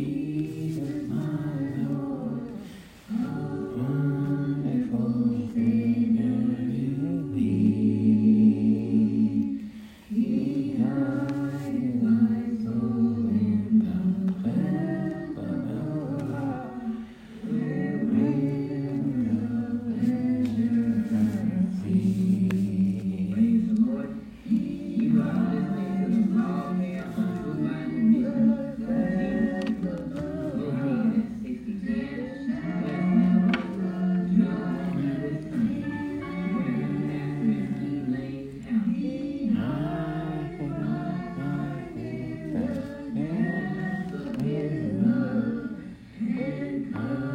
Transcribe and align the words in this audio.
Jesus, 0.00 1.08
my 1.10 1.59
and 46.92 47.29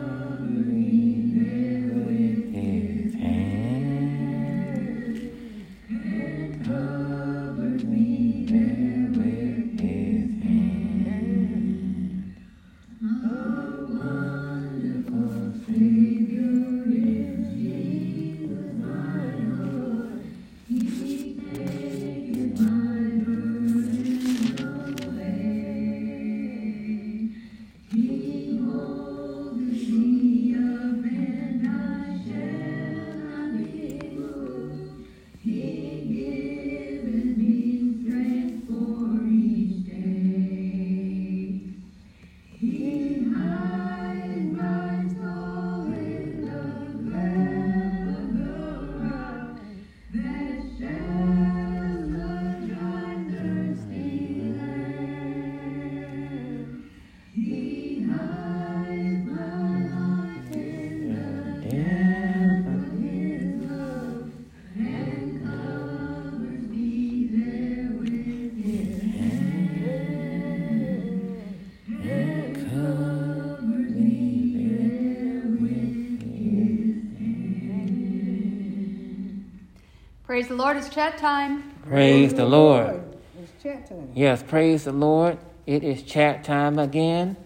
Praise 80.35 80.49
the 80.49 80.55
Lord, 80.55 80.75
it's 80.75 80.89
chat 80.89 81.17
time. 81.17 81.71
Praise 81.87 82.33
the 82.33 82.43
Lord. 82.43 83.01
It's 83.41 83.63
chat 83.63 83.87
time. 83.87 84.11
Yes, 84.13 84.43
praise 84.43 84.83
the 84.83 84.91
Lord. 84.91 85.37
It 85.65 85.81
is 85.81 86.03
chat 86.03 86.43
time 86.43 86.77
again. 86.77 87.37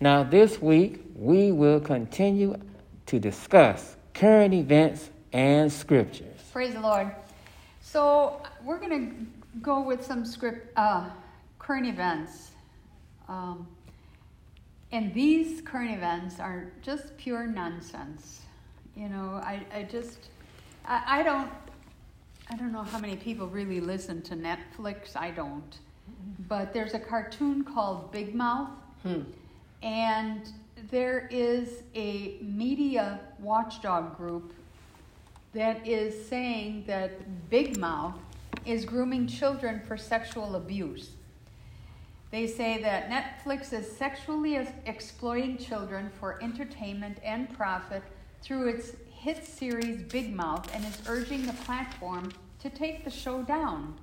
Now, 0.00 0.22
this 0.22 0.58
week, 0.62 1.04
we 1.14 1.52
will 1.52 1.78
continue 1.78 2.56
to 3.04 3.18
discuss 3.20 3.96
current 4.14 4.54
events 4.54 5.10
and 5.30 5.70
scriptures. 5.70 6.40
Praise 6.50 6.72
the 6.72 6.80
Lord. 6.80 7.10
So, 7.82 8.40
we're 8.64 8.78
going 8.78 9.10
to 9.10 9.60
go 9.60 9.82
with 9.82 10.02
some 10.02 10.24
script, 10.24 10.72
uh, 10.78 11.10
current 11.58 11.86
events. 11.86 12.52
Um, 13.28 13.68
and 14.90 15.12
these 15.12 15.60
current 15.60 15.90
events 15.90 16.40
are 16.40 16.72
just 16.80 17.14
pure 17.18 17.46
nonsense. 17.46 18.40
You 18.96 19.10
know, 19.10 19.34
I, 19.44 19.66
I 19.70 19.82
just, 19.82 20.30
I, 20.86 21.20
I 21.20 21.22
don't, 21.22 21.50
I 22.50 22.56
don't 22.56 22.72
know 22.72 22.82
how 22.82 22.98
many 22.98 23.16
people 23.16 23.46
really 23.46 23.80
listen 23.80 24.22
to 24.22 24.34
Netflix. 24.34 25.16
I 25.16 25.30
don't. 25.30 25.78
But 26.48 26.72
there's 26.72 26.94
a 26.94 26.98
cartoon 26.98 27.62
called 27.62 28.10
Big 28.10 28.34
Mouth. 28.34 28.70
Hmm. 29.02 29.22
And 29.82 30.50
there 30.90 31.28
is 31.30 31.82
a 31.94 32.38
media 32.40 33.20
watchdog 33.38 34.16
group 34.16 34.54
that 35.52 35.86
is 35.86 36.26
saying 36.28 36.84
that 36.86 37.50
Big 37.50 37.76
Mouth 37.76 38.14
is 38.64 38.84
grooming 38.84 39.26
children 39.26 39.80
for 39.86 39.96
sexual 39.96 40.56
abuse. 40.56 41.10
They 42.30 42.46
say 42.46 42.82
that 42.82 43.10
Netflix 43.10 43.72
is 43.72 43.90
sexually 43.90 44.56
exploiting 44.86 45.56
children 45.58 46.10
for 46.20 46.42
entertainment 46.42 47.18
and 47.22 47.52
profit 47.56 48.02
through 48.42 48.68
its 48.68 48.92
hit 49.18 49.44
series 49.44 50.00
Big 50.02 50.32
Mouth 50.32 50.72
and 50.72 50.84
is 50.84 51.02
urging 51.08 51.44
the 51.44 51.52
platform 51.52 52.30
to 52.60 52.70
take 52.70 53.04
the 53.04 53.10
show 53.10 53.42
down. 53.42 53.98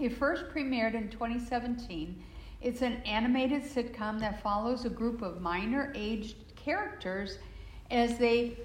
It 0.00 0.16
first 0.16 0.48
premiered 0.48 0.94
in 0.94 1.10
2017. 1.10 2.22
It's 2.62 2.80
an 2.80 3.02
animated 3.04 3.62
sitcom 3.62 4.18
that 4.20 4.42
follows 4.42 4.86
a 4.86 4.88
group 4.88 5.20
of 5.20 5.42
minor 5.42 5.92
aged 5.94 6.36
characters 6.56 7.38
as 7.90 8.16
they 8.16 8.56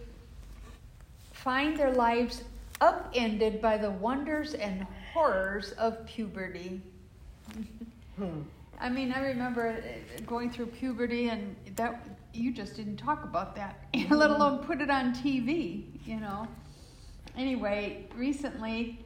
find 1.33 1.77
their 1.77 1.91
lives 1.91 2.43
upended 2.79 3.61
by 3.61 3.77
the 3.77 3.91
wonders 3.91 4.53
and 4.53 4.87
horrors 5.13 5.73
of 5.73 6.05
puberty. 6.05 6.81
I 8.79 8.89
mean, 8.89 9.11
I 9.11 9.19
remember 9.19 9.69
uh, 9.69 10.21
going 10.25 10.51
through 10.51 10.67
puberty, 10.67 11.29
and 11.29 11.55
that 11.75 12.05
you 12.37 12.51
just 12.51 12.75
didn't 12.75 12.97
talk 12.97 13.23
about 13.23 13.55
that, 13.55 13.85
let 14.09 14.29
alone 14.29 14.59
put 14.59 14.81
it 14.81 14.89
on 14.89 15.13
TV. 15.13 15.85
You 16.05 16.19
know. 16.19 16.47
Anyway, 17.35 18.07
recently, 18.15 19.05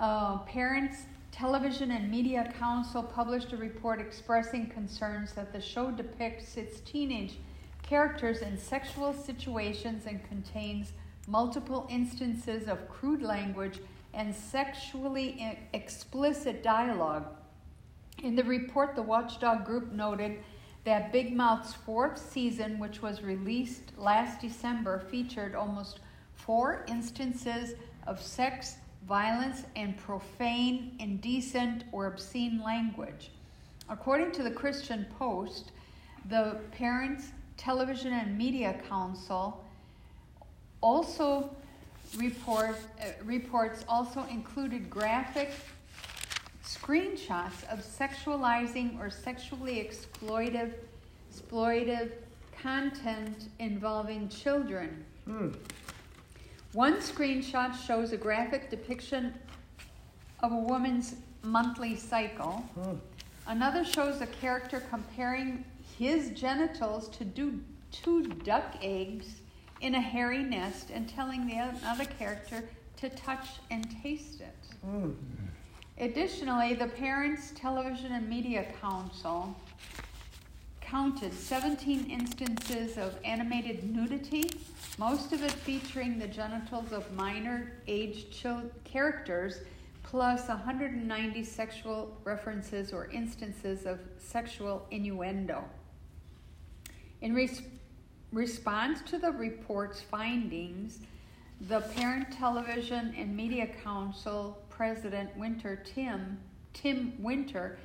uh, 0.00 0.38
Parents 0.38 1.02
Television 1.32 1.90
and 1.90 2.10
Media 2.10 2.52
Council 2.58 3.02
published 3.02 3.52
a 3.52 3.56
report 3.56 4.00
expressing 4.00 4.66
concerns 4.68 5.32
that 5.32 5.52
the 5.52 5.60
show 5.60 5.90
depicts 5.90 6.56
its 6.56 6.80
teenage 6.80 7.34
characters 7.82 8.40
in 8.40 8.56
sexual 8.56 9.12
situations 9.12 10.06
and 10.06 10.26
contains 10.28 10.92
multiple 11.28 11.86
instances 11.90 12.68
of 12.68 12.88
crude 12.88 13.22
language 13.22 13.80
and 14.14 14.34
sexually 14.34 15.58
explicit 15.74 16.62
dialogue. 16.62 17.26
In 18.22 18.34
the 18.34 18.44
report, 18.44 18.96
the 18.96 19.02
Watchdog 19.02 19.66
Group 19.66 19.92
noted 19.92 20.38
that 20.86 21.10
Big 21.10 21.34
Mouth's 21.34 21.74
fourth 21.74 22.16
season, 22.16 22.78
which 22.78 23.02
was 23.02 23.20
released 23.20 23.90
last 23.98 24.40
December, 24.40 25.00
featured 25.10 25.56
almost 25.56 25.98
four 26.36 26.84
instances 26.86 27.74
of 28.06 28.22
sex, 28.22 28.76
violence, 29.08 29.64
and 29.74 29.96
profane, 29.96 30.94
indecent, 31.00 31.82
or 31.90 32.06
obscene 32.06 32.62
language. 32.64 33.32
According 33.90 34.30
to 34.32 34.44
the 34.44 34.50
Christian 34.50 35.06
Post, 35.18 35.72
the 36.28 36.60
Parents 36.70 37.32
Television 37.56 38.12
and 38.12 38.38
Media 38.38 38.80
Council 38.88 39.64
also 40.82 41.50
report, 42.16 42.76
uh, 43.00 43.06
reports 43.24 43.84
also 43.88 44.24
included 44.30 44.88
graphic 44.88 45.50
screenshots 46.86 47.64
of 47.70 47.80
sexualizing 47.80 48.98
or 49.00 49.10
sexually 49.10 49.76
exploitive, 49.76 50.72
exploitive 51.32 52.12
content 52.60 53.48
involving 53.58 54.28
children. 54.28 55.04
Hmm. 55.24 55.48
One 56.72 56.96
screenshot 56.98 57.74
shows 57.86 58.12
a 58.12 58.16
graphic 58.16 58.70
depiction 58.70 59.34
of 60.40 60.52
a 60.52 60.56
woman's 60.56 61.16
monthly 61.42 61.96
cycle. 61.96 62.64
Hmm. 62.74 62.96
Another 63.48 63.84
shows 63.84 64.20
a 64.20 64.26
character 64.26 64.82
comparing 64.90 65.64
his 65.98 66.30
genitals 66.30 67.08
to 67.10 67.24
do, 67.24 67.60
two 67.90 68.24
duck 68.44 68.76
eggs 68.82 69.40
in 69.80 69.94
a 69.94 70.00
hairy 70.00 70.42
nest 70.42 70.90
and 70.90 71.08
telling 71.08 71.46
the 71.46 71.56
other 71.86 72.04
character 72.04 72.64
to 72.96 73.08
touch 73.10 73.46
and 73.70 73.88
taste 74.02 74.40
it. 74.40 74.56
Hmm. 74.84 75.10
Additionally, 75.98 76.74
the 76.74 76.88
Parents 76.88 77.52
Television 77.54 78.12
and 78.12 78.28
Media 78.28 78.66
Council 78.82 79.56
counted 80.82 81.32
17 81.32 82.10
instances 82.10 82.98
of 82.98 83.16
animated 83.24 83.82
nudity, 83.82 84.50
most 84.98 85.32
of 85.32 85.42
it 85.42 85.50
featuring 85.50 86.18
the 86.18 86.28
genitals 86.28 86.92
of 86.92 87.10
minor 87.12 87.72
age 87.88 88.26
characters, 88.84 89.60
plus 90.02 90.48
190 90.48 91.42
sexual 91.42 92.14
references 92.24 92.92
or 92.92 93.06
instances 93.06 93.86
of 93.86 93.98
sexual 94.18 94.86
innuendo. 94.90 95.64
In 97.22 97.34
res- 97.34 97.62
response 98.32 99.00
to 99.10 99.18
the 99.18 99.32
report's 99.32 100.02
findings, 100.02 101.00
the 101.62 101.80
Parent 101.80 102.30
Television 102.32 103.14
and 103.16 103.34
Media 103.34 103.66
Council 103.82 104.62
President 104.76 105.34
Winter 105.38 105.82
Tim 105.86 106.38
Tim 106.74 107.14
Winter 107.18 107.78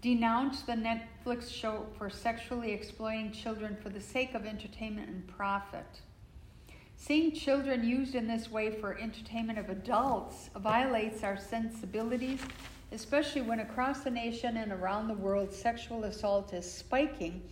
denounced 0.00 0.66
the 0.66 0.72
Netflix 0.72 1.48
show 1.48 1.86
for 1.96 2.10
sexually 2.10 2.72
exploiting 2.72 3.30
children 3.30 3.76
for 3.80 3.88
the 3.88 4.00
sake 4.00 4.34
of 4.34 4.44
entertainment 4.44 5.08
and 5.08 5.28
profit. 5.28 6.00
Seeing 6.96 7.30
children 7.30 7.84
used 7.84 8.16
in 8.16 8.26
this 8.26 8.50
way 8.50 8.72
for 8.72 8.98
entertainment 8.98 9.60
of 9.60 9.70
adults 9.70 10.50
violates 10.56 11.22
our 11.22 11.36
sensibilities, 11.36 12.40
especially 12.90 13.42
when 13.42 13.60
across 13.60 14.00
the 14.00 14.10
nation 14.10 14.56
and 14.56 14.72
around 14.72 15.06
the 15.06 15.14
world 15.14 15.52
sexual 15.52 16.02
assault 16.02 16.52
is 16.52 16.68
spiking 16.68 17.42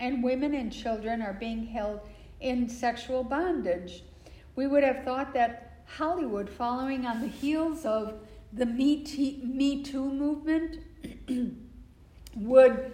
and 0.00 0.24
women 0.24 0.54
and 0.54 0.72
children 0.72 1.22
are 1.22 1.34
being 1.34 1.64
held 1.64 2.00
in 2.40 2.68
sexual 2.68 3.22
bondage. 3.22 4.02
We 4.56 4.66
would 4.66 4.82
have 4.82 5.04
thought 5.04 5.32
that 5.34 5.84
Hollywood, 5.86 6.48
following 6.48 7.06
on 7.06 7.20
the 7.20 7.28
heels 7.28 7.84
of 7.84 8.18
the 8.52 8.66
Me, 8.66 9.02
T- 9.02 9.40
Me 9.44 9.82
Too 9.82 10.04
movement, 10.04 10.78
would 12.36 12.92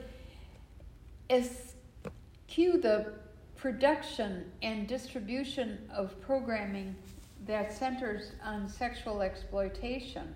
eschew 1.31 2.79
the 2.81 3.13
production 3.57 4.51
and 4.63 4.87
distribution 4.87 5.79
of 5.95 6.21
programming 6.21 6.95
that 7.47 7.73
centers 7.73 8.33
on 8.45 8.69
sexual 8.69 9.21
exploitation. 9.23 10.35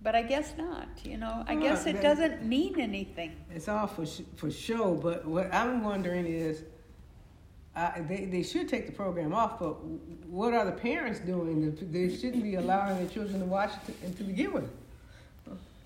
But 0.00 0.14
I 0.14 0.22
guess 0.22 0.54
not, 0.56 0.86
you 1.02 1.16
know. 1.16 1.44
I 1.48 1.56
guess 1.56 1.86
it 1.86 2.00
doesn't 2.00 2.44
mean 2.44 2.80
anything. 2.80 3.32
It's 3.52 3.68
all 3.68 3.88
for 3.88 4.06
sh- 4.06 4.20
for 4.36 4.50
show, 4.50 4.94
but 4.94 5.26
what 5.26 5.52
I'm 5.52 5.82
wondering 5.82 6.24
is, 6.26 6.62
uh, 7.78 7.92
they 8.08 8.24
they 8.24 8.42
should 8.42 8.68
take 8.68 8.86
the 8.86 8.92
program 8.92 9.32
off. 9.32 9.58
But 9.60 9.74
what 10.28 10.52
are 10.52 10.64
the 10.64 10.72
parents 10.72 11.20
doing? 11.20 11.76
They 11.92 12.14
shouldn't 12.14 12.42
be 12.42 12.56
allowing 12.56 12.98
their 12.98 13.08
children 13.08 13.38
to 13.38 13.46
watch 13.46 13.70
it 13.88 14.02
to, 14.02 14.16
to 14.18 14.24
begin 14.24 14.52
with. 14.52 14.68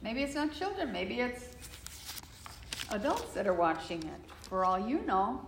Maybe 0.03 0.23
it's 0.23 0.35
not 0.35 0.53
children, 0.53 0.93
maybe 0.93 1.21
it's 1.21 1.45
adults 2.91 3.33
that 3.35 3.47
are 3.47 3.55
watching 3.55 4.03
it, 4.03 4.21
for 4.41 4.65
all 4.65 4.79
you 4.79 5.01
know. 5.03 5.47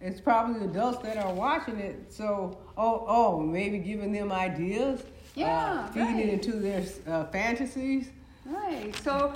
It's 0.00 0.20
probably 0.20 0.64
adults 0.64 1.02
that 1.02 1.18
are 1.18 1.34
watching 1.34 1.78
it. 1.78 2.10
So, 2.10 2.56
oh, 2.78 3.04
oh, 3.06 3.40
maybe 3.40 3.78
giving 3.78 4.12
them 4.12 4.32
ideas. 4.32 5.02
Yeah, 5.34 5.86
uh, 5.86 5.86
feeding 5.88 6.16
right. 6.16 6.28
into 6.30 6.52
their 6.52 6.82
uh, 7.06 7.24
fantasies. 7.26 8.08
Right. 8.46 8.96
So, 9.02 9.34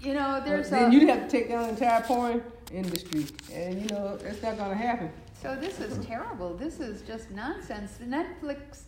you 0.00 0.14
know, 0.14 0.40
there's 0.44 0.70
then 0.70 0.90
a. 0.90 0.94
you'd 0.94 1.08
have 1.08 1.24
to 1.24 1.28
take 1.28 1.48
down 1.48 1.64
the 1.64 1.68
entire 1.70 2.00
porn 2.02 2.42
industry, 2.72 3.26
and 3.52 3.82
you 3.82 3.88
know 3.88 4.18
it's 4.22 4.42
not 4.42 4.56
going 4.56 4.70
to 4.70 4.76
happen. 4.76 5.10
So 5.44 5.54
this 5.54 5.78
is 5.78 6.02
terrible. 6.06 6.54
This 6.56 6.80
is 6.80 7.02
just 7.02 7.30
nonsense. 7.30 7.98
Netflix 8.02 8.84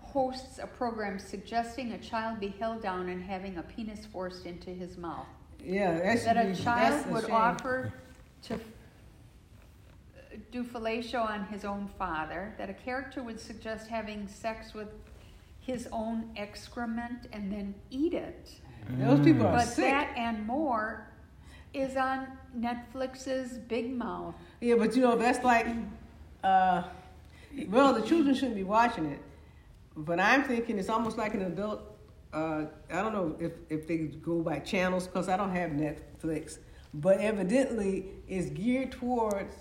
hosts 0.00 0.58
a 0.58 0.66
program 0.66 1.20
suggesting 1.20 1.92
a 1.92 1.98
child 1.98 2.40
be 2.40 2.48
held 2.48 2.82
down 2.82 3.08
and 3.08 3.22
having 3.22 3.58
a 3.58 3.62
penis 3.62 4.04
forced 4.04 4.44
into 4.44 4.70
his 4.70 4.98
mouth. 4.98 5.28
Yeah, 5.64 5.92
that 6.00 6.24
That 6.24 6.36
a 6.36 6.48
that's 6.48 6.60
child 6.64 7.06
would 7.12 7.26
shame. 7.26 7.32
offer 7.32 7.92
to 8.42 8.58
do 10.50 10.64
fellatio 10.64 11.20
on 11.24 11.46
his 11.46 11.64
own 11.64 11.88
father. 11.96 12.56
That 12.58 12.68
a 12.68 12.74
character 12.74 13.22
would 13.22 13.38
suggest 13.38 13.86
having 13.86 14.26
sex 14.26 14.74
with 14.74 14.88
his 15.60 15.88
own 15.92 16.30
excrement 16.36 17.28
and 17.32 17.52
then 17.52 17.72
eat 17.92 18.14
it. 18.14 18.50
Those 18.98 19.20
people 19.20 19.46
are 19.46 19.52
But 19.58 19.68
sick. 19.68 19.84
that 19.84 20.12
and 20.16 20.44
more 20.44 21.06
is 21.74 21.96
on 21.96 22.28
Netflix's 22.56 23.58
Big 23.58 23.94
Mouth. 23.94 24.34
Yeah, 24.60 24.76
but 24.76 24.94
you 24.96 25.02
know 25.02 25.16
that's 25.16 25.44
like, 25.44 25.66
uh, 26.42 26.84
well, 27.68 27.92
the 27.92 28.02
children 28.02 28.34
shouldn't 28.34 28.56
be 28.56 28.64
watching 28.64 29.06
it, 29.06 29.20
but 29.96 30.18
I'm 30.20 30.44
thinking 30.44 30.78
it's 30.78 30.88
almost 30.88 31.18
like 31.18 31.34
an 31.34 31.42
adult. 31.42 31.82
Uh, 32.32 32.66
I 32.90 33.02
don't 33.02 33.12
know 33.12 33.36
if 33.40 33.52
if 33.70 33.86
they 33.86 33.98
go 33.98 34.40
by 34.40 34.58
channels 34.58 35.06
because 35.06 35.28
I 35.28 35.36
don't 35.36 35.54
have 35.54 35.70
Netflix, 35.70 36.58
but 36.94 37.20
evidently 37.20 38.06
it's 38.28 38.50
geared 38.50 38.92
towards 38.92 39.54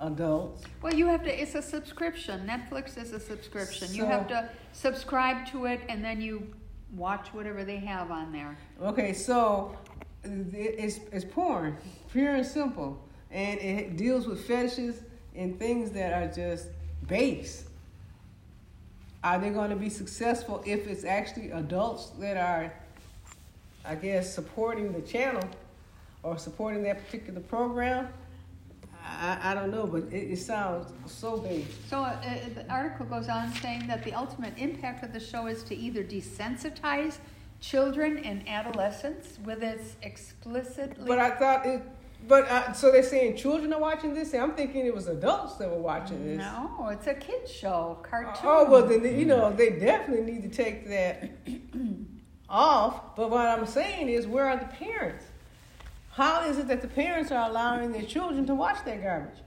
adults. 0.00 0.64
Well, 0.82 0.94
you 0.94 1.06
have 1.06 1.22
to, 1.24 1.42
it's 1.42 1.54
a 1.54 1.62
subscription. 1.62 2.46
Netflix 2.46 2.96
is 2.96 3.12
a 3.12 3.20
subscription. 3.20 3.94
you 3.94 4.04
have 4.04 4.26
to 4.28 4.48
subscribe 4.72 5.46
to 5.48 5.66
it 5.66 5.80
and 5.88 6.04
then 6.04 6.20
you 6.20 6.52
watch 6.96 7.28
whatever 7.32 7.64
they 7.64 7.76
have 7.76 8.10
on 8.10 8.32
there. 8.32 8.58
Okay, 8.82 9.12
so 9.12 9.76
it's 10.24 11.00
it's 11.12 11.24
porn, 11.24 11.76
pure 12.12 12.34
and 12.34 12.46
simple, 12.46 13.02
and 13.30 13.60
it 13.60 13.96
deals 13.96 14.26
with 14.26 14.44
fetishes 14.46 15.02
and 15.34 15.58
things 15.58 15.90
that 15.92 16.12
are 16.12 16.32
just 16.32 16.68
base. 17.06 17.64
Are 19.22 19.38
they 19.38 19.50
going 19.50 19.70
to 19.70 19.76
be 19.76 19.90
successful 19.90 20.62
if 20.66 20.86
it's 20.86 21.04
actually 21.04 21.50
adults 21.50 22.10
that 22.20 22.36
are, 22.36 22.72
I 23.84 23.94
guess, 23.94 24.34
supporting 24.34 24.92
the 24.92 25.02
channel 25.02 25.42
or 26.22 26.38
supporting 26.38 26.82
that 26.84 27.04
particular 27.04 27.40
program? 27.40 28.08
I, 29.04 29.38
I 29.42 29.54
don't 29.54 29.70
know, 29.70 29.86
but 29.86 30.04
it, 30.04 30.32
it 30.32 30.38
sounds 30.38 30.92
so 31.06 31.38
base. 31.38 31.66
So 31.88 31.98
uh, 31.98 32.16
uh, 32.24 32.36
the 32.54 32.70
article 32.70 33.06
goes 33.06 33.28
on 33.28 33.52
saying 33.56 33.86
that 33.88 34.04
the 34.04 34.14
ultimate 34.14 34.54
impact 34.56 35.04
of 35.04 35.12
the 35.12 35.20
show 35.20 35.46
is 35.46 35.62
to 35.64 35.76
either 35.76 36.02
desensitize 36.02 37.18
children 37.60 38.18
and 38.18 38.48
adolescents 38.48 39.38
with 39.44 39.62
its 39.62 39.96
explicitly. 40.02 41.04
But 41.06 41.18
I 41.18 41.30
thought 41.30 41.66
it. 41.66 41.82
But 42.28 42.48
uh, 42.48 42.72
so 42.72 42.92
they're 42.92 43.02
saying 43.02 43.36
children 43.36 43.72
are 43.72 43.80
watching 43.80 44.12
this. 44.12 44.34
I'm 44.34 44.52
thinking 44.52 44.84
it 44.84 44.94
was 44.94 45.08
adults 45.08 45.54
that 45.56 45.70
were 45.70 45.78
watching 45.80 46.24
this. 46.26 46.38
no, 46.38 46.88
it's 46.90 47.06
a 47.06 47.14
kids 47.14 47.50
show, 47.50 47.98
cartoon. 48.02 48.42
Oh 48.44 48.70
well, 48.70 48.86
then 48.86 49.02
you 49.18 49.24
know 49.24 49.52
they 49.52 49.70
definitely 49.70 50.30
need 50.32 50.42
to 50.42 50.48
take 50.50 50.86
that 50.88 51.30
off. 52.48 53.16
But 53.16 53.30
what 53.30 53.46
I'm 53.46 53.66
saying 53.66 54.08
is, 54.08 54.26
where 54.26 54.44
are 54.44 54.58
the 54.58 54.66
parents? 54.66 55.24
How 56.12 56.44
is 56.44 56.58
it 56.58 56.68
that 56.68 56.82
the 56.82 56.88
parents 56.88 57.30
are 57.30 57.48
allowing 57.48 57.92
their 57.92 58.02
children 58.02 58.46
to 58.46 58.54
watch 58.54 58.84
that 58.84 59.02
garbage? 59.02 59.38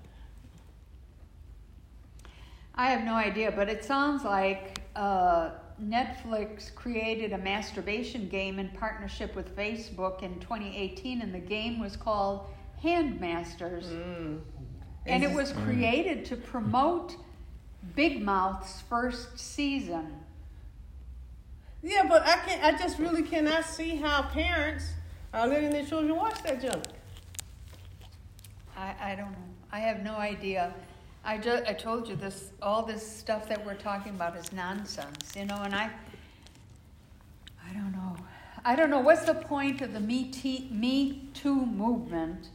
I 2.73 2.88
have 2.89 3.03
no 3.03 3.13
idea, 3.13 3.51
but 3.51 3.69
it 3.69 3.85
sounds 3.85 4.23
like 4.23 4.81
uh, 4.95 5.51
Netflix 5.83 6.73
created 6.73 7.33
a 7.33 7.37
masturbation 7.37 8.29
game 8.29 8.59
in 8.59 8.69
partnership 8.69 9.35
with 9.35 9.55
Facebook 9.55 10.23
in 10.23 10.39
2018, 10.39 11.21
and 11.21 11.33
the 11.33 11.39
game 11.39 11.79
was 11.79 11.97
called 11.97 12.47
Handmasters. 12.83 13.85
Mm. 13.85 14.41
And 15.05 15.23
it 15.23 15.31
was 15.31 15.51
created 15.51 16.25
to 16.25 16.37
promote 16.37 17.17
Big 17.95 18.21
Mouth's 18.21 18.81
first 18.81 19.37
season. 19.37 20.13
Yeah, 21.81 22.07
but 22.07 22.25
I 22.25 22.37
can 22.37 22.61
not 22.61 22.73
I 22.73 22.77
just 22.77 22.97
really 22.97 23.23
cannot 23.23 23.65
see 23.65 23.97
how 23.97 24.23
parents 24.23 24.85
are 25.33 25.45
letting 25.47 25.71
their 25.71 25.85
children 25.85 26.15
watch 26.15 26.41
that 26.43 26.61
junk. 26.61 26.85
I, 28.77 28.95
I 29.01 29.15
don't 29.15 29.31
know. 29.31 29.37
I 29.71 29.79
have 29.79 30.01
no 30.03 30.15
idea. 30.15 30.73
I 31.25 31.37
just 31.37 31.63
I 31.65 31.73
told 31.73 32.07
you 32.07 32.15
this 32.15 32.51
all 32.61 32.83
this 32.83 33.05
stuff 33.05 33.47
that 33.47 33.65
we're 33.65 33.75
talking 33.75 34.13
about 34.13 34.35
is 34.35 34.51
nonsense, 34.51 35.33
you 35.35 35.45
know, 35.45 35.61
and 35.63 35.73
I 35.73 35.89
I 37.65 37.73
don't 37.73 37.91
know. 37.93 38.15
I 38.65 38.75
don't 38.75 38.89
know 38.89 38.99
what's 38.99 39.25
the 39.25 39.33
point 39.33 39.81
of 39.81 39.93
the 39.93 39.99
Me, 39.99 40.31
Me 40.71 41.29
Too 41.33 41.65
movement 41.65 42.49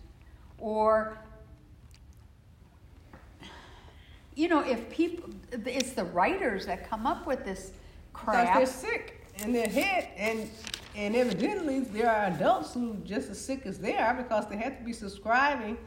or 0.58 1.18
you 4.34 4.48
know, 4.48 4.60
if 4.60 4.88
people 4.90 5.30
it's 5.52 5.92
the 5.92 6.04
writers 6.04 6.66
that 6.66 6.88
come 6.88 7.06
up 7.06 7.26
with 7.26 7.44
this 7.44 7.72
Because 8.12 8.34
crap. 8.34 8.54
they're 8.56 8.66
sick 8.66 9.26
in 9.38 9.52
their 9.52 9.68
head, 9.68 10.08
and 10.16 10.50
and 10.94 11.16
evidently 11.16 11.80
there 11.80 12.10
are 12.10 12.26
adults 12.26 12.74
who 12.74 12.96
just 13.04 13.30
as 13.30 13.40
sick 13.40 13.64
as 13.66 13.78
they 13.78 13.96
are 13.96 14.14
because 14.14 14.46
they 14.48 14.56
have 14.56 14.78
to 14.78 14.84
be 14.84 14.92
subscribing 14.92 15.78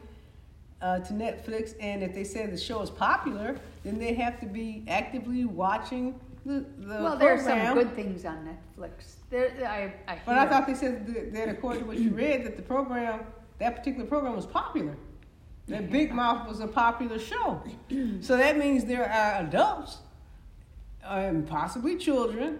uh, 0.82 0.98
to 0.98 1.12
Netflix, 1.12 1.74
and 1.80 2.02
if 2.02 2.12
they 2.12 2.24
say 2.24 2.46
the 2.46 2.58
show 2.58 2.82
is 2.82 2.90
popular, 2.90 3.56
then 3.84 3.98
they 3.98 4.12
have 4.14 4.40
to 4.40 4.46
be 4.46 4.84
actively 4.88 5.44
watching 5.44 6.18
the 6.44 6.64
the 6.78 7.02
well, 7.02 7.16
there's 7.16 7.44
some 7.44 7.74
good 7.74 7.94
things 7.94 8.24
on 8.24 8.48
Netflix. 8.78 9.14
There, 9.30 9.52
I, 9.64 10.12
I 10.12 10.18
But 10.26 10.38
I 10.38 10.48
thought 10.48 10.66
they 10.66 10.74
said 10.74 11.06
that, 11.06 11.32
that 11.32 11.48
according 11.48 11.82
to 11.82 11.86
what 11.86 11.98
you 11.98 12.10
read, 12.14 12.44
that 12.44 12.56
the 12.56 12.62
program, 12.62 13.20
that 13.58 13.76
particular 13.76 14.06
program 14.06 14.34
was 14.34 14.46
popular. 14.46 14.96
That 15.68 15.92
Big 15.92 16.12
Mouth 16.12 16.48
was 16.48 16.58
a 16.58 16.66
popular 16.66 17.20
show. 17.20 17.62
so 18.20 18.36
that 18.36 18.58
means 18.58 18.84
there 18.84 19.08
are 19.08 19.44
adults 19.44 19.98
and 21.04 21.46
possibly 21.46 21.96
children. 21.96 22.58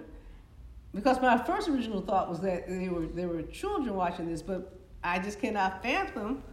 Because 0.94 1.20
my 1.20 1.36
first 1.42 1.68
original 1.68 2.02
thought 2.02 2.28
was 2.28 2.40
that 2.40 2.68
there 2.68 2.92
were 2.92 3.06
there 3.06 3.26
were 3.26 3.42
children 3.42 3.96
watching 3.96 4.30
this, 4.30 4.42
but 4.42 4.78
I 5.02 5.18
just 5.18 5.40
cannot 5.40 5.82
fathom 5.82 6.44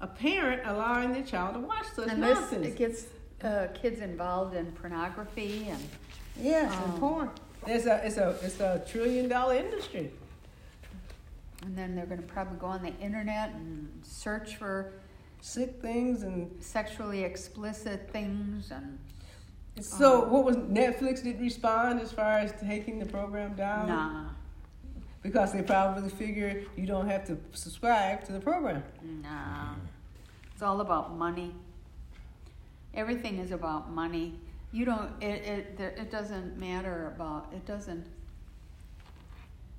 a 0.00 0.06
parent 0.06 0.62
allowing 0.64 1.12
their 1.12 1.22
child 1.22 1.54
to 1.54 1.60
watch 1.60 1.86
such 1.94 2.08
And 2.08 2.22
this, 2.22 2.38
nonsense. 2.38 2.66
it 2.66 2.76
gets 2.76 3.04
uh, 3.42 3.68
kids 3.74 4.00
involved 4.00 4.54
in 4.54 4.66
pornography 4.72 5.68
and 5.68 5.82
yes, 6.40 6.72
um, 6.74 6.90
and 6.90 7.00
porn. 7.00 7.30
It's 7.66 7.86
a 7.86 8.04
it's 8.06 8.16
a 8.16 8.30
it's 8.42 8.60
a 8.60 8.82
trillion 8.88 9.28
dollar 9.28 9.54
industry. 9.56 10.10
and 11.62 11.76
then 11.76 11.94
they're 11.96 12.06
going 12.06 12.20
to 12.20 12.26
probably 12.26 12.58
go 12.58 12.66
on 12.66 12.82
the 12.82 12.94
internet 12.98 13.50
and 13.54 13.88
search 14.02 14.56
for 14.56 14.92
Sick 15.42 15.80
things 15.80 16.22
and 16.22 16.50
sexually 16.60 17.22
explicit 17.22 18.10
things 18.10 18.70
and 18.72 18.98
so 19.80 20.24
Um, 20.24 20.30
what 20.30 20.44
was 20.44 20.56
Netflix 20.56 21.22
did 21.22 21.38
respond 21.40 22.00
as 22.00 22.10
far 22.10 22.38
as 22.38 22.52
taking 22.60 22.98
the 22.98 23.06
program 23.06 23.54
down 23.54 23.86
nah, 23.88 24.24
because 25.22 25.52
they 25.52 25.62
probably 25.62 26.08
figure 26.10 26.62
you 26.76 26.86
don't 26.86 27.08
have 27.08 27.26
to 27.26 27.36
subscribe 27.52 28.24
to 28.24 28.32
the 28.32 28.40
program. 28.40 28.82
nah. 29.22 29.74
It's 30.52 30.62
all 30.62 30.80
about 30.80 31.16
money. 31.16 31.54
Everything 32.94 33.38
is 33.38 33.50
about 33.52 33.90
money. 33.92 34.38
You 34.72 34.84
don't. 34.86 35.10
It 35.22 35.44
it 35.78 35.80
it 35.80 36.10
doesn't 36.10 36.58
matter 36.58 37.12
about. 37.14 37.52
It 37.52 37.66
doesn't. 37.66 38.06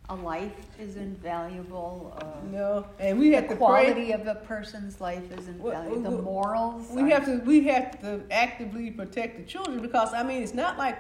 A 0.10 0.16
life 0.16 0.54
isn't 0.80 1.22
valuable. 1.22 2.16
Uh, 2.22 2.48
No, 2.50 2.88
and 3.00 3.20
we 3.20 3.32
have 3.34 3.50
the 3.50 3.56
quality 3.58 3.94
pray. 4.06 4.12
of 4.14 4.26
a 4.28 4.36
person's 4.36 5.02
life 5.02 5.30
isn't 5.38 5.60
Well, 5.60 5.74
valuable. 5.84 6.12
The 6.18 6.22
morals. 6.22 6.90
We 6.92 7.10
have 7.10 7.26
to 7.26 7.38
we 7.40 7.66
have 7.68 8.00
to 8.02 8.22
actively 8.32 8.92
protect 8.92 9.38
the 9.38 9.44
children 9.44 9.82
because 9.82 10.14
I 10.14 10.24
mean 10.24 10.42
it's 10.44 10.54
not 10.54 10.78
like 10.78 10.98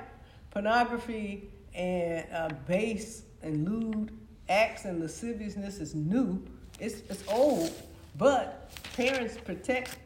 pornography 0.52 1.50
and 1.74 2.26
uh, 2.34 2.50
base 2.68 3.24
and 3.44 3.64
lewd 3.70 4.12
acts 4.50 4.86
and 4.86 5.00
lasciviousness 5.00 5.80
is 5.80 5.96
new. 5.96 6.42
It's 6.80 7.02
it's 7.10 7.24
old, 7.28 7.72
but 8.18 8.70
parents 8.96 9.38
protect 9.38 9.98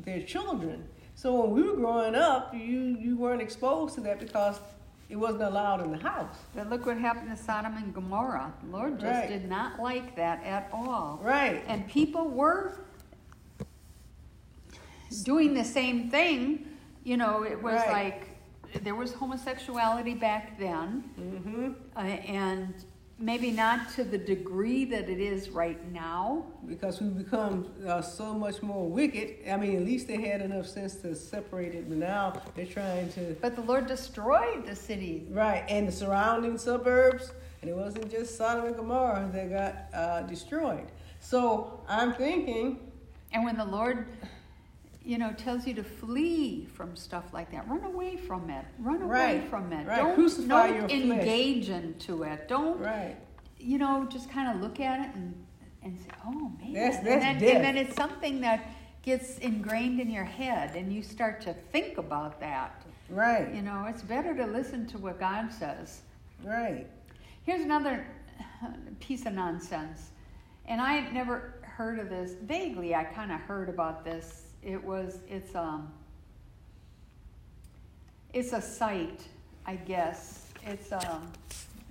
their 0.00 0.22
children. 0.22 0.86
So 1.14 1.40
when 1.40 1.50
we 1.52 1.62
were 1.62 1.76
growing 1.76 2.14
up, 2.14 2.52
you 2.54 2.96
you 3.00 3.16
weren't 3.16 3.42
exposed 3.42 3.94
to 3.96 4.00
that 4.02 4.18
because 4.20 4.60
it 5.08 5.16
wasn't 5.16 5.42
allowed 5.42 5.82
in 5.82 5.92
the 5.92 5.98
house. 5.98 6.36
But 6.54 6.68
look 6.68 6.84
what 6.84 6.98
happened 6.98 7.30
to 7.30 7.36
Sodom 7.42 7.76
and 7.76 7.94
Gomorrah. 7.94 8.52
The 8.64 8.76
Lord 8.76 8.98
just 8.98 9.12
Right. 9.12 9.28
did 9.28 9.48
not 9.48 9.80
like 9.80 10.16
that 10.16 10.42
at 10.44 10.68
all. 10.72 11.20
Right. 11.22 11.62
And 11.68 11.86
people 11.88 12.28
were 12.28 12.80
doing 15.22 15.54
the 15.54 15.64
same 15.64 16.10
thing. 16.10 16.66
You 17.04 17.16
know, 17.16 17.44
it 17.44 17.62
was 17.62 17.74
Right. 17.74 17.92
like 17.92 18.82
there 18.82 18.96
was 18.96 19.12
homosexuality 19.14 20.14
back 20.14 20.58
then, 20.58 21.04
mm-hmm. 21.18 21.72
uh, 21.96 22.00
and 22.00 22.74
maybe 23.18 23.50
not 23.50 23.90
to 23.94 24.04
the 24.04 24.18
degree 24.18 24.84
that 24.84 25.08
it 25.08 25.20
is 25.20 25.48
right 25.48 25.90
now. 25.90 26.44
Because 26.66 27.00
we've 27.00 27.16
become 27.16 27.66
uh, 27.86 28.02
so 28.02 28.34
much 28.34 28.62
more 28.62 28.88
wicked. 28.88 29.48
I 29.50 29.56
mean, 29.56 29.76
at 29.76 29.84
least 29.84 30.06
they 30.06 30.20
had 30.20 30.42
enough 30.42 30.66
sense 30.66 30.96
to 30.96 31.14
separate 31.14 31.74
it, 31.74 31.88
but 31.88 31.98
now 31.98 32.42
they're 32.54 32.66
trying 32.66 33.10
to 33.12 33.36
But 33.40 33.56
the 33.56 33.62
Lord 33.62 33.86
destroyed 33.86 34.66
the 34.66 34.76
city. 34.76 35.26
Right, 35.30 35.64
and 35.68 35.88
the 35.88 35.92
surrounding 35.92 36.58
suburbs, 36.58 37.32
and 37.62 37.70
it 37.70 37.76
wasn't 37.76 38.10
just 38.10 38.36
Sodom 38.36 38.66
and 38.66 38.76
Gomorrah 38.76 39.30
that 39.32 39.50
got 39.50 39.98
uh, 39.98 40.22
destroyed. 40.22 40.86
So 41.20 41.80
I'm 41.88 42.12
thinking, 42.12 42.80
And 43.32 43.44
when 43.44 43.56
the 43.56 43.64
Lord, 43.64 44.06
you 45.06 45.18
know, 45.18 45.32
tells 45.34 45.66
you 45.66 45.74
to 45.74 45.84
flee 45.84 46.66
from 46.74 46.96
stuff 46.96 47.32
like 47.32 47.52
that, 47.52 47.66
run 47.68 47.84
away 47.84 48.16
from 48.16 48.50
it. 48.50 48.64
Run 48.80 49.02
away 49.02 49.36
Right, 49.38 49.48
from 49.48 49.72
it. 49.72 49.86
right. 49.86 49.98
Don't, 49.98 50.14
Crucify 50.16 50.66
don't 50.66 50.74
your 50.74 50.88
flesh. 50.88 51.20
engage 51.20 51.68
into 51.70 52.24
it. 52.24 52.48
Don't, 52.48 52.78
right, 52.80 53.16
you 53.58 53.78
know, 53.78 54.04
just 54.10 54.28
kind 54.30 54.54
of 54.54 54.60
look 54.60 54.80
at 54.80 55.08
it 55.08 55.14
and, 55.14 55.46
and 55.84 55.96
say, 55.98 56.08
oh 56.26 56.50
man. 56.60 56.72
That's- 56.72 56.98
and, 56.98 57.06
that's 57.06 57.40
then, 57.40 57.56
and 57.56 57.64
then 57.64 57.76
it's 57.76 57.94
something 57.94 58.40
that 58.40 58.66
gets 59.02 59.38
ingrained 59.38 60.00
in 60.00 60.10
your 60.10 60.24
head 60.24 60.74
and 60.74 60.92
you 60.92 61.02
start 61.04 61.40
to 61.42 61.54
think 61.70 61.98
about 61.98 62.40
that. 62.40 62.84
right, 63.08 63.54
You 63.54 63.62
know, 63.62 63.86
it's 63.88 64.02
better 64.02 64.34
to 64.34 64.44
listen 64.46 64.86
to 64.88 64.98
what 64.98 65.20
God 65.20 65.52
says. 65.52 66.00
right. 66.44 66.86
Here's 67.44 67.60
another 67.62 68.04
piece 69.00 69.24
of 69.24 69.34
nonsense. 69.34 70.10
And 70.66 70.80
I 70.80 70.94
had 70.94 71.14
never 71.14 71.54
heard 71.62 72.00
of 72.00 72.08
this. 72.08 72.32
Vaguely, 72.42 72.92
I 72.92 73.04
kind 73.04 73.30
of 73.30 73.38
heard 73.38 73.68
about 73.68 74.04
this. 74.04 74.45
It 74.66 74.82
was, 74.82 75.20
it's, 75.28 75.54
um, 75.54 75.92
it's 78.34 78.52
a 78.52 78.60
site, 78.60 79.20
I 79.64 79.76
guess. 79.76 80.48
It's, 80.64 80.90
um, 80.90 81.30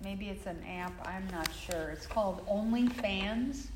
maybe 0.03 0.27
it's 0.27 0.45
an 0.45 0.61
app, 0.69 0.91
I'm 1.07 1.25
not 1.31 1.49
sure. 1.53 1.91
It's 1.91 2.05
called 2.05 2.45
OnlyFans. 2.47 3.67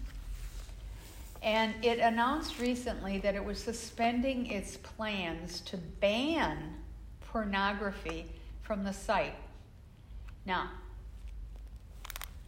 And 1.41 1.73
it 1.81 1.99
announced 1.99 2.59
recently 2.59 3.19
that 3.19 3.35
it 3.35 3.45
was 3.45 3.57
suspending 3.57 4.47
its 4.47 4.75
plans 4.75 5.61
to 5.61 5.77
ban 5.77 6.75
pornography 7.21 8.25
from 8.63 8.83
the 8.83 8.91
site. 8.91 9.35
Now, 10.45 10.71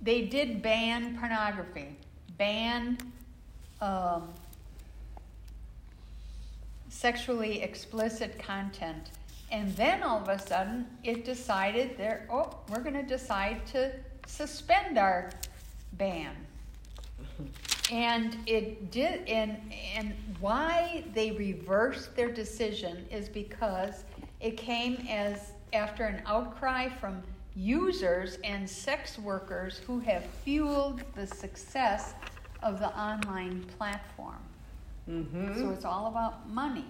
they 0.01 0.25
did 0.25 0.62
ban 0.62 1.17
pornography, 1.17 1.96
ban 2.38 2.98
um, 3.79 4.34
sexually 6.91 7.62
explicit 7.62 8.38
content, 8.38 9.12
and 9.50 9.74
then 9.75 10.03
all 10.03 10.19
of 10.19 10.27
a 10.27 10.38
sudden 10.38 10.86
it 11.03 11.24
decided 11.25 11.98
they're 11.98 12.27
oh 12.29 12.53
we're 12.69 12.81
going 12.81 12.93
to 12.93 13.03
decide 13.03 13.65
to 13.67 13.91
suspend 14.27 14.98
our 14.98 15.31
ban. 15.93 16.36
And 17.91 18.38
it 18.45 18.91
did, 18.91 19.27
and 19.27 19.57
and 19.95 20.13
why 20.39 21.03
they 21.13 21.31
reversed 21.31 22.15
their 22.15 22.31
decision 22.31 23.05
is 23.10 23.29
because 23.29 24.03
it 24.39 24.57
came 24.57 25.05
as 25.10 25.53
after 25.74 26.03
an 26.03 26.21
outcry 26.25 26.89
from 26.89 27.24
users 27.55 28.38
and 28.43 28.69
sex 28.69 29.17
workers 29.17 29.81
who 29.88 30.00
have 30.00 30.25
fueled 30.43 31.03
the 31.15 31.27
success 31.27 32.13
of 32.63 32.79
the 32.79 32.98
online 32.98 33.63
platform. 33.77 34.39
Mm-hmm. 35.12 35.60
So 35.60 35.72
it's 35.72 35.86
all 35.86 36.08
about 36.08 36.50
money. 36.50 36.86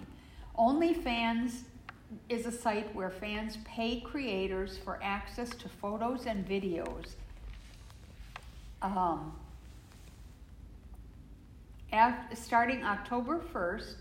OnlyFans 0.57 1.61
is 2.29 2.45
a 2.45 2.51
site 2.51 2.93
where 2.93 3.09
fans 3.09 3.57
pay 3.65 4.01
creators 4.01 4.77
for 4.77 4.99
access 5.01 5.49
to 5.49 5.69
photos 5.69 6.25
and 6.25 6.47
videos. 6.47 7.15
Um, 8.81 9.33
af- 11.91 12.37
starting 12.37 12.83
October 12.83 13.39
1st, 13.53 13.95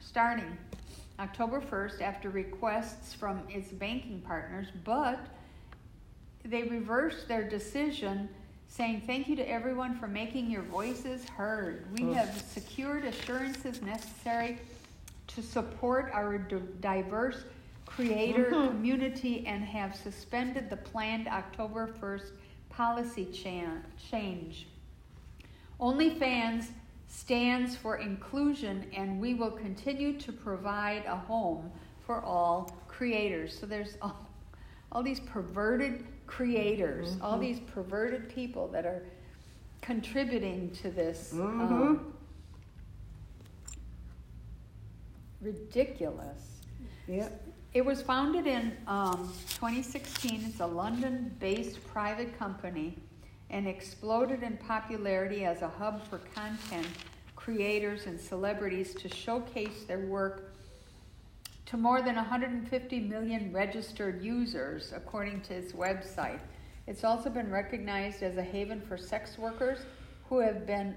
starting 0.00 0.56
October 1.18 1.60
1st, 1.60 2.00
after 2.00 2.30
requests 2.30 3.14
from 3.14 3.42
its 3.48 3.68
banking 3.68 4.20
partners, 4.22 4.68
but 4.84 5.20
they 6.44 6.62
reversed 6.64 7.28
their 7.28 7.48
decision 7.48 8.28
saying 8.70 9.02
thank 9.06 9.28
you 9.28 9.34
to 9.36 9.48
everyone 9.50 9.94
for 9.98 10.06
making 10.06 10.48
your 10.50 10.62
voices 10.62 11.28
heard. 11.28 11.84
We 11.92 12.04
Ugh. 12.04 12.14
have 12.14 12.40
secured 12.40 13.04
assurances 13.04 13.82
necessary 13.82 14.58
to 15.26 15.42
support 15.42 16.10
our 16.14 16.38
d- 16.38 16.56
diverse 16.80 17.44
creator 17.84 18.50
Mhm. 18.52 18.68
community 18.68 19.44
and 19.46 19.64
have 19.64 19.96
suspended 19.96 20.70
the 20.70 20.76
planned 20.76 21.26
October 21.26 21.88
1st 21.88 22.32
policy 22.68 23.26
cha- 23.26 23.82
change. 23.98 24.68
OnlyFans 25.80 26.68
stands 27.08 27.74
for 27.74 27.96
inclusion 27.96 28.86
and 28.94 29.20
we 29.20 29.34
will 29.34 29.50
continue 29.50 30.16
to 30.20 30.32
provide 30.32 31.04
a 31.06 31.16
home 31.16 31.70
for 32.06 32.22
all 32.22 32.70
creators. 32.86 33.58
So 33.58 33.66
there's 33.66 33.96
all, 34.00 34.16
all 34.92 35.02
these 35.02 35.18
perverted 35.20 36.06
creators, 36.30 37.16
all 37.20 37.36
Mhm. 37.36 37.40
these 37.40 37.60
perverted 37.60 38.28
people 38.28 38.68
that 38.68 38.86
are 38.86 39.02
contributing 39.82 40.70
to 40.70 40.90
this 40.90 41.32
Mhm. 41.34 41.60
um, 41.60 42.14
ridiculous. 45.40 46.60
Yep. 47.08 47.48
It 47.74 47.84
was 47.84 48.02
founded 48.02 48.46
in 48.46 48.76
um, 48.86 49.32
2016. 49.48 50.44
It's 50.44 50.60
a 50.60 50.66
London 50.66 51.34
based 51.40 51.84
private 51.88 52.36
company 52.38 52.96
and 53.48 53.66
exploded 53.66 54.42
in 54.42 54.56
popularity 54.58 55.44
as 55.44 55.62
a 55.62 55.68
hub 55.68 56.02
for 56.06 56.18
content 56.34 56.86
creators 57.34 58.06
and 58.06 58.20
celebrities 58.20 58.94
to 58.94 59.08
showcase 59.08 59.84
their 59.84 60.06
work 60.06 60.49
to 61.70 61.76
more 61.76 62.02
than 62.02 62.16
150 62.16 62.98
million 63.00 63.52
registered 63.52 64.20
users, 64.24 64.92
according 64.94 65.40
to 65.42 65.54
its 65.54 65.70
website. 65.70 66.40
It's 66.88 67.04
also 67.04 67.30
been 67.30 67.48
recognized 67.48 68.24
as 68.24 68.36
a 68.36 68.42
haven 68.42 68.80
for 68.80 68.96
sex 68.96 69.38
workers 69.38 69.78
who 70.28 70.40
have 70.40 70.66
been 70.66 70.96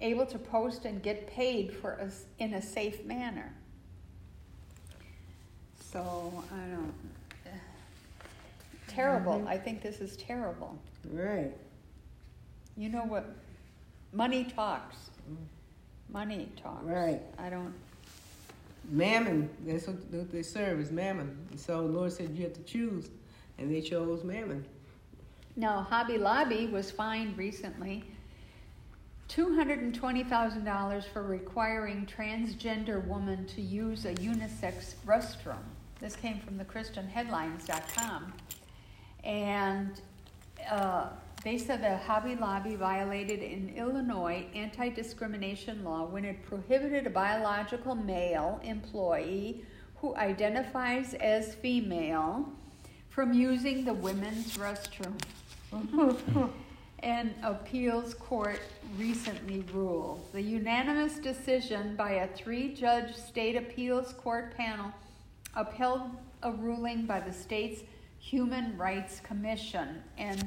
able 0.00 0.24
to 0.24 0.38
post 0.38 0.86
and 0.86 1.02
get 1.02 1.26
paid 1.26 1.74
for 1.74 2.00
us 2.00 2.24
in 2.38 2.54
a 2.54 2.62
safe 2.62 3.04
manner. 3.04 3.52
So 5.78 6.42
I 6.50 6.70
don't. 6.70 6.94
Terrible. 8.88 9.40
Mhm. 9.40 9.46
I 9.46 9.58
think 9.58 9.82
this 9.82 10.00
is 10.00 10.16
terrible. 10.16 10.78
Right. 11.12 11.52
You 12.78 12.88
know 12.88 13.04
what? 13.04 13.26
Money 14.12 14.44
talks. 14.44 15.10
Money 16.08 16.50
talks. 16.56 16.82
Right. 16.84 17.20
I 17.38 17.50
don't. 17.50 17.74
Mammon, 18.90 19.48
that's 19.64 19.86
what, 19.86 20.32
they 20.32 20.42
serve 20.42 20.80
is 20.80 20.90
mammon. 20.90 21.36
And 21.50 21.58
so 21.58 21.86
the 21.86 21.92
Lord 21.92 22.12
said 22.12 22.30
you 22.34 22.42
have 22.44 22.54
to 22.54 22.62
choose, 22.62 23.08
and 23.58 23.72
they 23.72 23.80
chose 23.80 24.24
mammon. 24.24 24.64
Now, 25.56 25.82
Hobby 25.82 26.18
Lobby 26.18 26.66
was 26.66 26.90
fined 26.90 27.38
recently 27.38 28.04
$220,000 29.28 31.04
for 31.12 31.22
requiring 31.22 32.06
transgender 32.06 33.06
woman 33.06 33.46
to 33.46 33.60
use 33.60 34.04
a 34.04 34.14
unisex 34.14 34.94
restroom. 35.06 35.62
This 36.00 36.16
came 36.16 36.40
from 36.40 36.56
the 36.56 36.64
ChristianHeadlines.com. 36.64 38.32
And 39.22 40.00
uh, 40.68 41.10
they 41.42 41.56
said 41.56 41.82
that 41.82 42.02
Hobby 42.02 42.36
Lobby 42.36 42.76
violated 42.76 43.40
an 43.40 43.72
Illinois 43.76 44.46
anti 44.54 44.90
discrimination 44.90 45.82
law 45.84 46.04
when 46.04 46.24
it 46.24 46.42
prohibited 46.42 47.06
a 47.06 47.10
biological 47.10 47.94
male 47.94 48.60
employee 48.62 49.64
who 49.96 50.14
identifies 50.16 51.14
as 51.14 51.54
female 51.56 52.48
from 53.08 53.32
using 53.32 53.84
the 53.84 53.94
women's 53.94 54.56
restroom. 54.56 55.14
An 57.02 57.34
appeals 57.42 58.12
court 58.12 58.60
recently 58.98 59.64
ruled. 59.72 60.20
The 60.32 60.42
unanimous 60.42 61.14
decision 61.18 61.96
by 61.96 62.10
a 62.10 62.28
three 62.28 62.74
judge 62.74 63.14
state 63.14 63.56
appeals 63.56 64.12
court 64.12 64.54
panel 64.54 64.92
upheld 65.54 66.02
a 66.42 66.52
ruling 66.52 67.06
by 67.06 67.20
the 67.20 67.32
state's 67.32 67.82
Human 68.18 68.76
Rights 68.76 69.20
Commission 69.20 70.02
and 70.18 70.46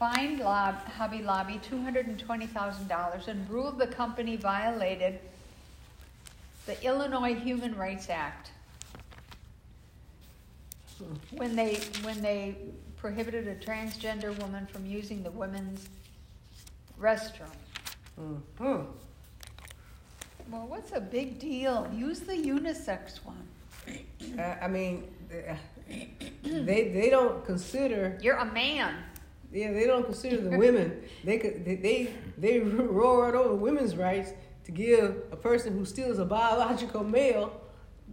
fined 0.00 0.40
Lob- 0.40 0.82
Hobby 0.88 1.20
Lobby 1.22 1.60
$220,000 1.70 3.28
and 3.28 3.50
ruled 3.50 3.78
the 3.78 3.86
company 3.86 4.34
violated 4.34 5.18
the 6.64 6.82
Illinois 6.82 7.34
Human 7.34 7.76
Rights 7.76 8.08
Act 8.08 8.50
when 11.32 11.54
they 11.54 11.76
when 12.02 12.22
they 12.22 12.56
prohibited 12.96 13.46
a 13.46 13.54
transgender 13.56 14.36
woman 14.40 14.66
from 14.66 14.86
using 14.86 15.22
the 15.22 15.30
women's 15.30 15.86
restroom. 16.98 17.54
Mhm. 18.18 18.86
Well, 20.50 20.66
what's 20.66 20.92
a 20.92 21.00
big 21.00 21.38
deal? 21.38 21.90
Use 21.94 22.20
the 22.20 22.32
unisex 22.34 23.18
one. 23.24 23.48
I, 24.38 24.64
I 24.64 24.68
mean, 24.68 25.04
they 26.42 26.88
they 26.88 27.08
don't 27.10 27.44
consider 27.44 28.18
You're 28.22 28.36
a 28.36 28.44
man. 28.52 28.94
Yeah 29.52 29.72
they 29.72 29.86
don't 29.86 30.04
consider 30.04 30.38
the 30.38 30.56
women. 30.56 31.02
They 31.24 31.38
could 31.38 31.64
they 31.64 31.76
they, 31.76 32.14
they 32.38 32.58
roll 32.60 33.22
right 33.22 33.34
over 33.34 33.54
women's 33.54 33.96
rights 33.96 34.32
to 34.64 34.72
give 34.72 35.16
a 35.32 35.36
person 35.36 35.76
who 35.76 35.84
still 35.84 36.10
is 36.10 36.18
a 36.18 36.24
biological 36.24 37.04
male 37.04 37.60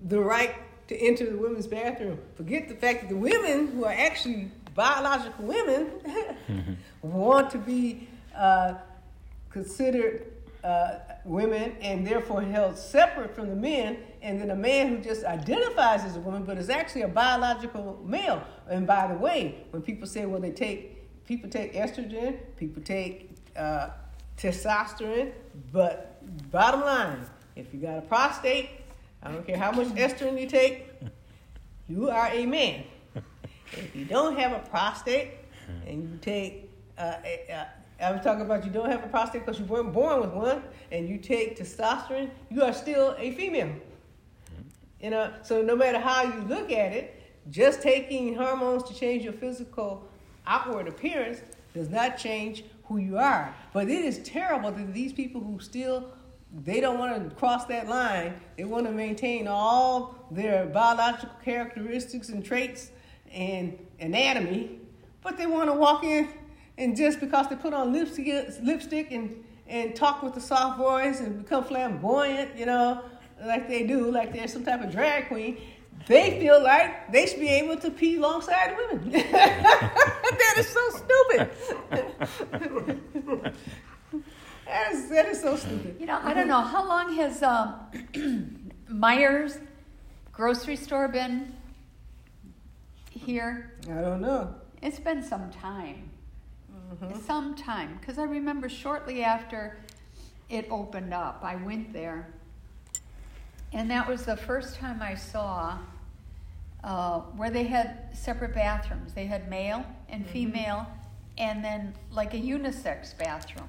the 0.06 0.20
right 0.20 0.56
to 0.88 0.96
enter 0.96 1.30
the 1.30 1.38
women's 1.38 1.68
bathroom. 1.68 2.20
Forget 2.36 2.70
the 2.70 2.76
fact 2.76 3.02
that 3.02 3.10
the 3.10 3.18
women 3.18 3.68
who 3.68 3.86
are 3.86 3.94
actually 3.94 4.52
biological 4.74 5.46
women 5.46 6.78
want 7.02 7.50
to 7.52 7.58
be 7.58 8.08
uh, 8.36 8.76
considered 9.50 10.32
uh, 10.64 11.00
women 11.26 11.76
and 11.82 12.06
therefore 12.06 12.42
held 12.42 12.78
separate 12.78 13.36
from 13.36 13.50
the 13.50 13.56
men, 13.56 13.98
and 14.22 14.40
then 14.40 14.52
a 14.52 14.56
man 14.56 14.90
who 14.90 14.98
just 14.98 15.24
identifies 15.24 16.04
as 16.04 16.16
a 16.16 16.20
woman 16.20 16.44
but 16.44 16.58
is 16.58 16.70
actually 16.70 17.02
a 17.02 17.08
biological 17.08 18.00
male. 18.06 18.44
And 18.70 18.86
by 18.86 19.08
the 19.08 19.16
way, 19.16 19.66
when 19.72 19.82
people 19.82 20.08
say, 20.08 20.26
well, 20.26 20.42
they 20.42 20.52
take 20.52 20.97
people 21.28 21.50
take 21.50 21.74
estrogen, 21.74 22.38
people 22.56 22.82
take 22.82 23.30
uh, 23.56 23.90
testosterone, 24.38 25.32
but 25.72 26.24
bottom 26.52 26.82
line, 26.82 27.20
if 27.56 27.74
you 27.74 27.80
got 27.80 27.98
a 27.98 28.02
prostate, 28.02 28.70
I 29.22 29.32
don't 29.32 29.46
care 29.46 29.58
how 29.58 29.72
much 29.72 29.88
estrogen 29.90 30.40
you 30.40 30.48
take, 30.48 30.90
you 31.90 32.10
are 32.10 32.30
a 32.32 32.46
man. 32.46 32.84
If 33.74 33.96
you 33.96 34.06
don't 34.06 34.38
have 34.40 34.54
a 34.54 34.60
prostate 34.60 35.32
and 35.86 36.10
you 36.10 36.18
take, 36.22 36.70
uh, 36.98 37.02
uh, 37.52 37.66
I'm 38.00 38.22
talking 38.22 38.44
about 38.44 38.64
you 38.64 38.72
don't 38.72 38.90
have 38.90 39.04
a 39.04 39.08
prostate 39.08 39.46
because 39.46 39.60
you 39.60 39.66
weren't 39.66 39.92
born 39.92 40.22
with 40.22 40.32
one, 40.32 40.64
and 40.92 41.10
you 41.10 41.18
take 41.18 41.60
testosterone, 41.60 42.30
you 42.50 42.64
are 42.64 42.74
still 42.74 43.16
a 43.18 43.32
female. 43.32 43.74
You 45.02 45.10
know, 45.10 45.34
so 45.44 45.62
no 45.62 45.76
matter 45.76 46.00
how 46.00 46.24
you 46.24 46.42
look 46.48 46.72
at 46.72 46.94
it, 46.94 47.22
just 47.50 47.82
taking 47.82 48.36
hormones 48.36 48.84
to 48.84 48.94
change 48.94 49.24
your 49.24 49.34
physical 49.34 50.08
outward 50.48 50.88
appearance 50.88 51.42
does 51.74 51.90
not 51.90 52.18
change 52.18 52.64
who 52.86 52.98
you 52.98 53.18
are. 53.18 53.54
But 53.74 53.90
it 53.90 54.06
is 54.06 54.20
terrible 54.20 54.72
that 54.72 54.94
these 54.94 55.14
people 55.14 55.42
who 55.42 55.60
still 55.60 56.12
they 56.64 56.80
don't 56.80 56.98
want 56.98 57.30
to 57.30 57.36
cross 57.36 57.66
that 57.66 57.90
line. 57.90 58.34
They 58.56 58.64
want 58.64 58.86
to 58.86 58.92
maintain 58.92 59.48
all 59.48 60.16
their 60.32 60.66
biological 60.66 61.36
characteristics 61.44 62.30
and 62.30 62.44
traits 62.44 62.90
and 63.32 63.78
anatomy, 64.00 64.80
but 65.22 65.38
they 65.38 65.46
want 65.46 65.70
to 65.70 65.74
walk 65.74 66.06
in 66.06 66.30
and 66.78 66.96
just 66.96 67.20
because 67.20 67.50
they 67.50 67.56
put 67.56 67.74
on 67.74 67.92
lipstick, 67.92 68.54
lipstick 68.62 69.12
and 69.12 69.44
and 69.68 69.96
talk 69.96 70.24
with 70.24 70.38
a 70.38 70.40
soft 70.40 70.78
voice 70.78 71.20
and 71.20 71.44
become 71.44 71.62
flamboyant, 71.62 72.58
you 72.58 72.66
know, 72.66 73.04
like 73.46 73.68
they 73.68 73.86
do, 73.86 74.10
like 74.10 74.32
they're 74.32 74.48
some 74.48 74.64
type 74.64 74.82
of 74.82 74.90
drag 74.92 75.28
queen. 75.28 75.58
They 76.06 76.40
feel 76.40 76.62
like 76.64 77.12
they 77.12 77.26
should 77.26 77.40
be 77.40 77.50
able 77.50 77.78
to 77.78 77.92
pee 77.92 78.18
alongside 78.18 78.78
women. 78.78 79.12
that 79.12 80.54
is 80.58 80.70
so 80.70 80.90
stupid. 80.92 81.50
that, 84.66 84.92
is, 84.94 85.10
that 85.10 85.26
is 85.26 85.42
so 85.42 85.58
stupid. 85.58 85.98
You 86.00 86.06
know, 86.06 86.20
I 86.24 86.34
don't 86.34 86.48
know 86.48 86.62
how 86.62 86.88
long 86.88 87.14
has 87.16 87.44
um, 87.44 87.76
Meijer 88.90 89.60
grocery 90.32 90.76
store 90.76 91.08
been 91.08 91.52
here? 93.10 93.74
I 93.90 94.02
don't 94.02 94.22
know. 94.22 94.54
It's 94.82 95.00
been 95.00 95.24
some 95.24 95.50
time. 95.50 96.12
Some 97.26 97.56
time, 97.56 97.98
because 98.00 98.18
I 98.18 98.24
remember 98.24 98.70
shortly 98.70 99.24
after 99.24 99.78
it 100.50 100.68
opened 100.72 101.14
up, 101.14 101.42
I 101.44 101.58
went 101.58 101.92
there, 101.92 102.30
and 103.74 103.90
that 103.92 104.08
was 104.08 104.24
the 104.24 104.38
first 104.38 104.76
time 104.76 105.02
I 105.02 105.16
saw 105.16 105.78
uh, 106.84 107.20
where 107.36 107.50
they 107.50 107.64
had 107.64 108.10
separate 108.14 108.54
bathrooms. 108.54 109.14
They 109.14 109.26
had 109.26 109.50
male 109.50 109.86
and 110.10 110.24
mm-hmm. 110.24 110.32
female, 110.32 110.88
and 111.38 111.64
then 111.64 111.94
like 112.12 112.34
a 112.34 112.38
unisex 112.38 113.18
bathroom. 113.18 113.68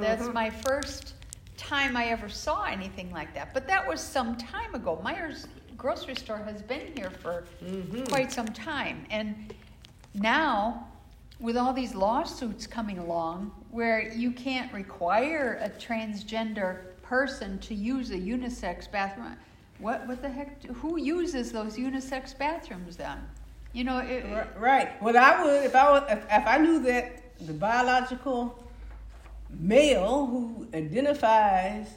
That's 0.00 0.24
mm-hmm. 0.24 0.34
my 0.34 0.50
first 0.50 1.14
time 1.56 1.96
I 1.96 2.06
ever 2.06 2.28
saw 2.28 2.64
anything 2.64 3.10
like 3.12 3.34
that. 3.34 3.52
But 3.54 3.66
that 3.68 3.86
was 3.86 4.00
some 4.00 4.36
time 4.36 4.74
ago. 4.74 5.00
Meijer 5.04 5.46
grocery 5.76 6.14
store 6.14 6.38
has 6.38 6.62
been 6.62 6.92
here 6.94 7.10
for 7.22 7.44
mm-hmm. 7.64 8.04
quite 8.04 8.30
some 8.30 8.48
time. 8.48 9.06
And 9.10 9.54
now, 10.14 10.88
with 11.38 11.56
all 11.56 11.72
these 11.72 11.94
lawsuits 11.94 12.66
coming 12.66 12.98
along, 12.98 13.50
where 13.70 14.12
you 14.12 14.30
can't 14.30 14.70
require 14.72 15.58
a 15.62 15.70
transgender 15.70 16.89
person 17.10 17.58
to 17.58 17.74
use 17.74 18.12
a 18.12 18.16
unisex 18.34 18.88
bathroom, 18.88 19.36
what, 19.80 20.06
what 20.06 20.22
the 20.22 20.28
heck? 20.28 20.62
Who 20.66 20.96
uses 20.96 21.50
those 21.50 21.76
unisex 21.76 22.38
bathrooms 22.38 22.96
then? 22.96 23.18
You 23.72 23.82
know, 23.84 23.98
it, 23.98 24.24
Right. 24.56 24.90
Well, 25.02 25.16
I 25.18 25.42
would 25.42 25.64
if 25.64 25.74
I 25.74 25.90
was 25.90 26.04
if, 26.08 26.24
if 26.30 26.46
I 26.46 26.56
knew 26.58 26.78
that 26.84 27.04
the 27.40 27.52
biological 27.52 28.56
male 29.58 30.26
who 30.26 30.68
identifies 30.72 31.88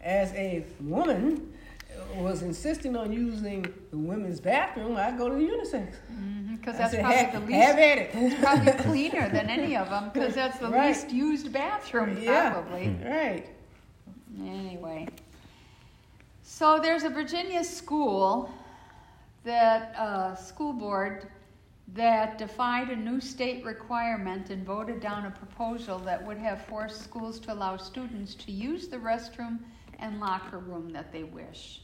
as 0.00 0.32
a 0.32 0.64
woman 0.80 1.52
was 2.16 2.42
insisting 2.42 2.96
on 2.96 3.12
using 3.12 3.62
the 3.90 3.98
women's 3.98 4.40
bathroom, 4.40 4.96
I'd 4.96 5.18
go 5.18 5.28
to 5.28 5.34
the 5.34 5.40
unisex. 5.54 5.88
Mm-hmm, 6.12 6.56
because 6.56 6.76
I 6.76 6.78
that's 6.78 6.92
said, 6.92 7.00
probably 7.00 7.16
have, 7.18 7.32
the 7.32 7.40
least 7.40 7.66
have 7.66 7.78
at 7.78 7.98
it. 7.98 8.10
It's 8.14 8.40
probably 8.40 8.72
cleaner 8.72 9.28
than 9.28 9.50
any 9.50 9.76
of 9.76 9.90
them 9.90 10.10
because 10.14 10.34
that's 10.34 10.58
the 10.58 10.68
Right. 10.70 10.88
least 10.88 11.10
used 11.10 11.52
bathroom, 11.52 12.16
Yeah. 12.22 12.52
probably. 12.52 12.96
Right. 13.04 13.46
Anyway, 14.40 15.08
so 16.42 16.78
there's 16.80 17.02
a 17.02 17.10
Virginia 17.10 17.62
school 17.62 18.50
that 19.44 19.94
uh, 19.96 20.34
school 20.34 20.72
board 20.72 21.28
that 21.94 22.38
defied 22.38 22.88
a 22.88 22.96
new 22.96 23.20
state 23.20 23.64
requirement 23.64 24.50
and 24.50 24.64
voted 24.64 25.00
down 25.00 25.26
a 25.26 25.30
proposal 25.30 25.98
that 25.98 26.24
would 26.24 26.38
have 26.38 26.64
forced 26.66 27.02
schools 27.02 27.38
to 27.40 27.52
allow 27.52 27.76
students 27.76 28.34
to 28.34 28.52
use 28.52 28.88
the 28.88 28.96
restroom 28.96 29.58
and 29.98 30.18
locker 30.18 30.58
room 30.58 30.90
that 30.92 31.12
they 31.12 31.24
wish. 31.24 31.82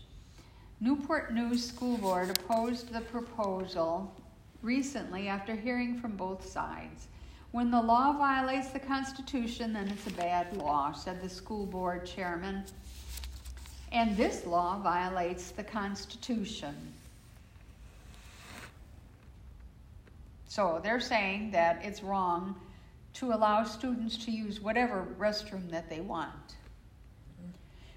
Newport 0.81 1.35
News 1.35 1.67
School 1.67 1.99
Board 1.99 2.31
opposed 2.31 2.93
the 2.93 3.01
proposal 3.01 4.15
recently 4.63 5.29
after 5.29 5.55
hearing 5.55 5.99
from 6.01 6.17
both 6.17 6.49
sides. 6.49 7.09
When 7.53 7.71
the 7.71 7.81
law 7.81 8.13
violates 8.13 8.69
the 8.69 8.79
Constitution, 8.79 9.73
then 9.73 9.89
it's 9.89 10.07
a 10.07 10.13
bad 10.13 10.57
law, 10.57 10.93
said 10.93 11.23
the 11.23 11.29
school 11.29 11.65
board 11.65 12.05
chairman. 12.05 12.65
And 13.91 14.17
this 14.17 14.45
law 14.45 14.79
violates 14.79 15.51
the 15.51 15.65
Constitution. 15.65 16.75
So 20.49 20.81
they're 20.83 21.01
saying 21.01 21.53
that 21.53 21.81
it's 21.83 22.03
wrong 22.03 22.55
to 23.15 23.33
allow 23.33 23.65
students 23.65 24.17
to 24.25 24.31
use 24.31 24.61
whatever 24.61 25.07
restroom 25.19 25.71
that 25.71 25.89
they 25.89 26.01
want. 26.01 26.57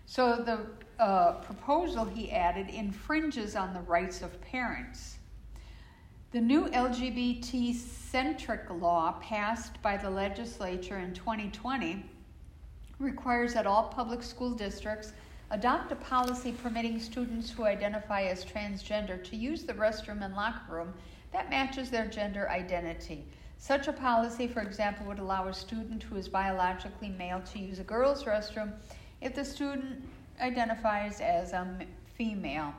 So 0.05 0.37
the 0.37 0.67
uh, 1.01 1.33
proposal, 1.41 2.05
he 2.05 2.31
added, 2.31 2.69
infringes 2.69 3.55
on 3.55 3.73
the 3.73 3.81
rights 3.81 4.21
of 4.21 4.39
parents. 4.41 5.17
The 6.31 6.39
new 6.39 6.69
LGBT 6.69 7.75
centric 7.75 8.61
law 8.69 9.19
passed 9.21 9.81
by 9.81 9.97
the 9.97 10.09
legislature 10.09 10.97
in 10.97 11.13
2020 11.13 12.05
requires 12.99 13.53
that 13.53 13.67
all 13.67 13.89
public 13.89 14.23
school 14.23 14.51
districts 14.51 15.11
adopt 15.49 15.91
a 15.91 15.95
policy 15.97 16.53
permitting 16.53 17.01
students 17.01 17.51
who 17.51 17.65
identify 17.65 18.21
as 18.21 18.45
transgender 18.45 19.21
to 19.25 19.35
use 19.35 19.63
the 19.63 19.73
restroom 19.73 20.23
and 20.23 20.33
locker 20.33 20.73
room 20.73 20.93
that 21.33 21.49
matches 21.49 21.89
their 21.89 22.07
gender 22.07 22.49
identity. 22.49 23.25
Such 23.57 23.89
a 23.89 23.93
policy, 23.93 24.47
for 24.47 24.61
example, 24.61 25.05
would 25.07 25.19
allow 25.19 25.49
a 25.49 25.53
student 25.53 26.01
who 26.01 26.15
is 26.15 26.29
biologically 26.29 27.09
male 27.09 27.41
to 27.51 27.59
use 27.59 27.79
a 27.79 27.83
girl's 27.83 28.23
restroom 28.23 28.71
if 29.19 29.35
the 29.35 29.43
student 29.43 30.01
identifies 30.39 31.19
as 31.19 31.51
a 31.51 31.85
female. 32.15 32.73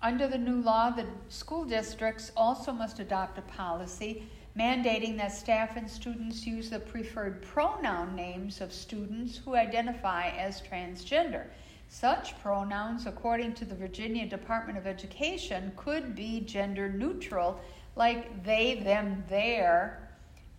Under 0.00 0.28
the 0.28 0.38
new 0.38 0.60
law, 0.62 0.90
the 0.90 1.06
school 1.28 1.64
districts 1.64 2.30
also 2.36 2.72
must 2.72 3.00
adopt 3.00 3.38
a 3.38 3.42
policy 3.42 4.22
mandating 4.56 5.16
that 5.16 5.32
staff 5.32 5.76
and 5.76 5.88
students 5.88 6.46
use 6.46 6.70
the 6.70 6.80
preferred 6.80 7.42
pronoun 7.42 8.14
names 8.16 8.60
of 8.60 8.72
students 8.72 9.36
who 9.36 9.54
identify 9.54 10.28
as 10.30 10.62
transgender. 10.62 11.44
Such 11.88 12.38
pronouns, 12.42 13.06
according 13.06 13.54
to 13.54 13.64
the 13.64 13.74
Virginia 13.74 14.26
Department 14.26 14.76
of 14.78 14.86
Education, 14.86 15.72
could 15.76 16.14
be 16.14 16.40
gender 16.40 16.88
neutral, 16.88 17.60
like 17.96 18.44
they, 18.44 18.80
them, 18.84 19.24
their, 19.28 20.10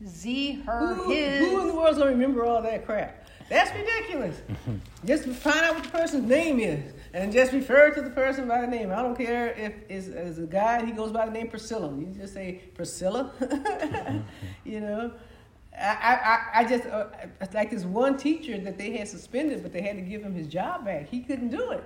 z, 0.06 0.62
her, 0.66 0.96
Who, 0.96 1.12
his. 1.12 1.40
who 1.40 1.62
in 1.62 1.68
the 1.68 1.76
world's 1.76 1.98
gonna 1.98 2.12
remember 2.12 2.46
all 2.46 2.62
that 2.62 2.86
crap? 2.86 3.28
That's 3.50 3.72
ridiculous. 3.76 4.42
just 5.06 5.26
find 5.26 5.60
out 5.60 5.76
what 5.76 5.84
the 5.84 5.90
person's 5.90 6.28
name 6.28 6.60
is 6.60 6.94
and 7.14 7.32
just 7.32 7.52
refer 7.54 7.90
to 7.92 8.02
the 8.02 8.10
person 8.10 8.48
by 8.48 8.62
the 8.62 8.68
name. 8.68 8.92
I 8.92 9.02
don't 9.02 9.16
care 9.16 9.54
if 9.54 9.74
it's, 9.90 10.08
it's 10.08 10.38
a 10.38 10.46
guy, 10.46 10.86
he 10.86 10.92
goes 10.92 11.12
by 11.12 11.26
the 11.26 11.32
name 11.32 11.50
Priscilla. 11.50 11.90
You 11.90 12.08
just 12.08 12.34
say 12.34 12.62
Priscilla. 12.76 13.32
you 14.64 14.80
know, 14.80 15.12
I, 15.78 16.42
I, 16.54 16.60
I 16.60 16.66
just, 16.66 16.86
uh, 16.86 17.08
like 17.54 17.72
this 17.72 17.86
one 17.86 18.18
teacher 18.18 18.58
that 18.60 18.78
they 18.78 18.98
had 18.98 19.08
suspended, 19.08 19.64
but 19.64 19.74
they 19.74 19.82
had 19.82 19.96
to 19.96 20.02
give 20.02 20.22
him 20.22 20.34
his 20.34 20.48
job 20.48 20.86
back. 20.86 21.08
He 21.10 21.22
couldn't 21.22 21.50
do 21.50 21.72
it. 21.72 21.84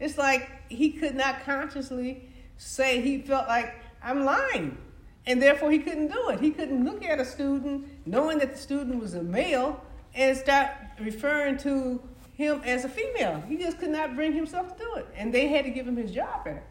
It's 0.00 0.18
like 0.18 0.50
he 0.68 0.90
could 0.90 1.14
not 1.14 1.44
consciously 1.44 2.28
say 2.56 3.00
he 3.00 3.20
felt 3.20 3.46
like 3.48 3.74
I'm 4.02 4.24
lying. 4.24 4.78
And 5.26 5.42
therefore, 5.42 5.72
he 5.72 5.80
couldn't 5.80 6.08
do 6.08 6.28
it. 6.30 6.40
He 6.40 6.50
couldn't 6.50 6.84
look 6.84 7.04
at 7.04 7.18
a 7.18 7.24
student 7.24 7.86
knowing 8.06 8.38
that 8.38 8.52
the 8.52 8.58
student 8.58 9.00
was 9.00 9.14
a 9.14 9.22
male 9.22 9.82
and 10.14 10.36
start 10.36 10.70
referring 11.00 11.58
to 11.58 12.00
him 12.36 12.60
as 12.64 12.84
a 12.84 12.88
female. 12.88 13.42
He 13.48 13.56
just 13.56 13.78
could 13.78 13.90
not 13.90 14.14
bring 14.14 14.32
himself 14.32 14.76
to 14.76 14.84
do 14.84 14.94
it. 14.96 15.08
And 15.16 15.32
they 15.32 15.48
had 15.48 15.64
to 15.64 15.70
give 15.70 15.88
him 15.88 15.96
his 15.96 16.12
job 16.12 16.44
back. 16.44 16.70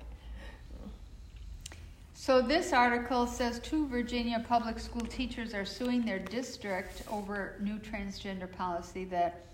So 2.13 2.41
this 2.41 2.71
article 2.71 3.28
says 3.28 3.60
two 3.60 3.88
Virginia 3.88 4.43
public 4.47 4.80
school 4.80 5.06
teachers 5.06 5.54
are 5.54 5.65
suing 5.65 6.06
their 6.06 6.19
district 6.19 7.04
over 7.12 7.56
new 7.60 7.78
transgender 7.78 8.51
policy 8.51 9.06
that 9.06 9.45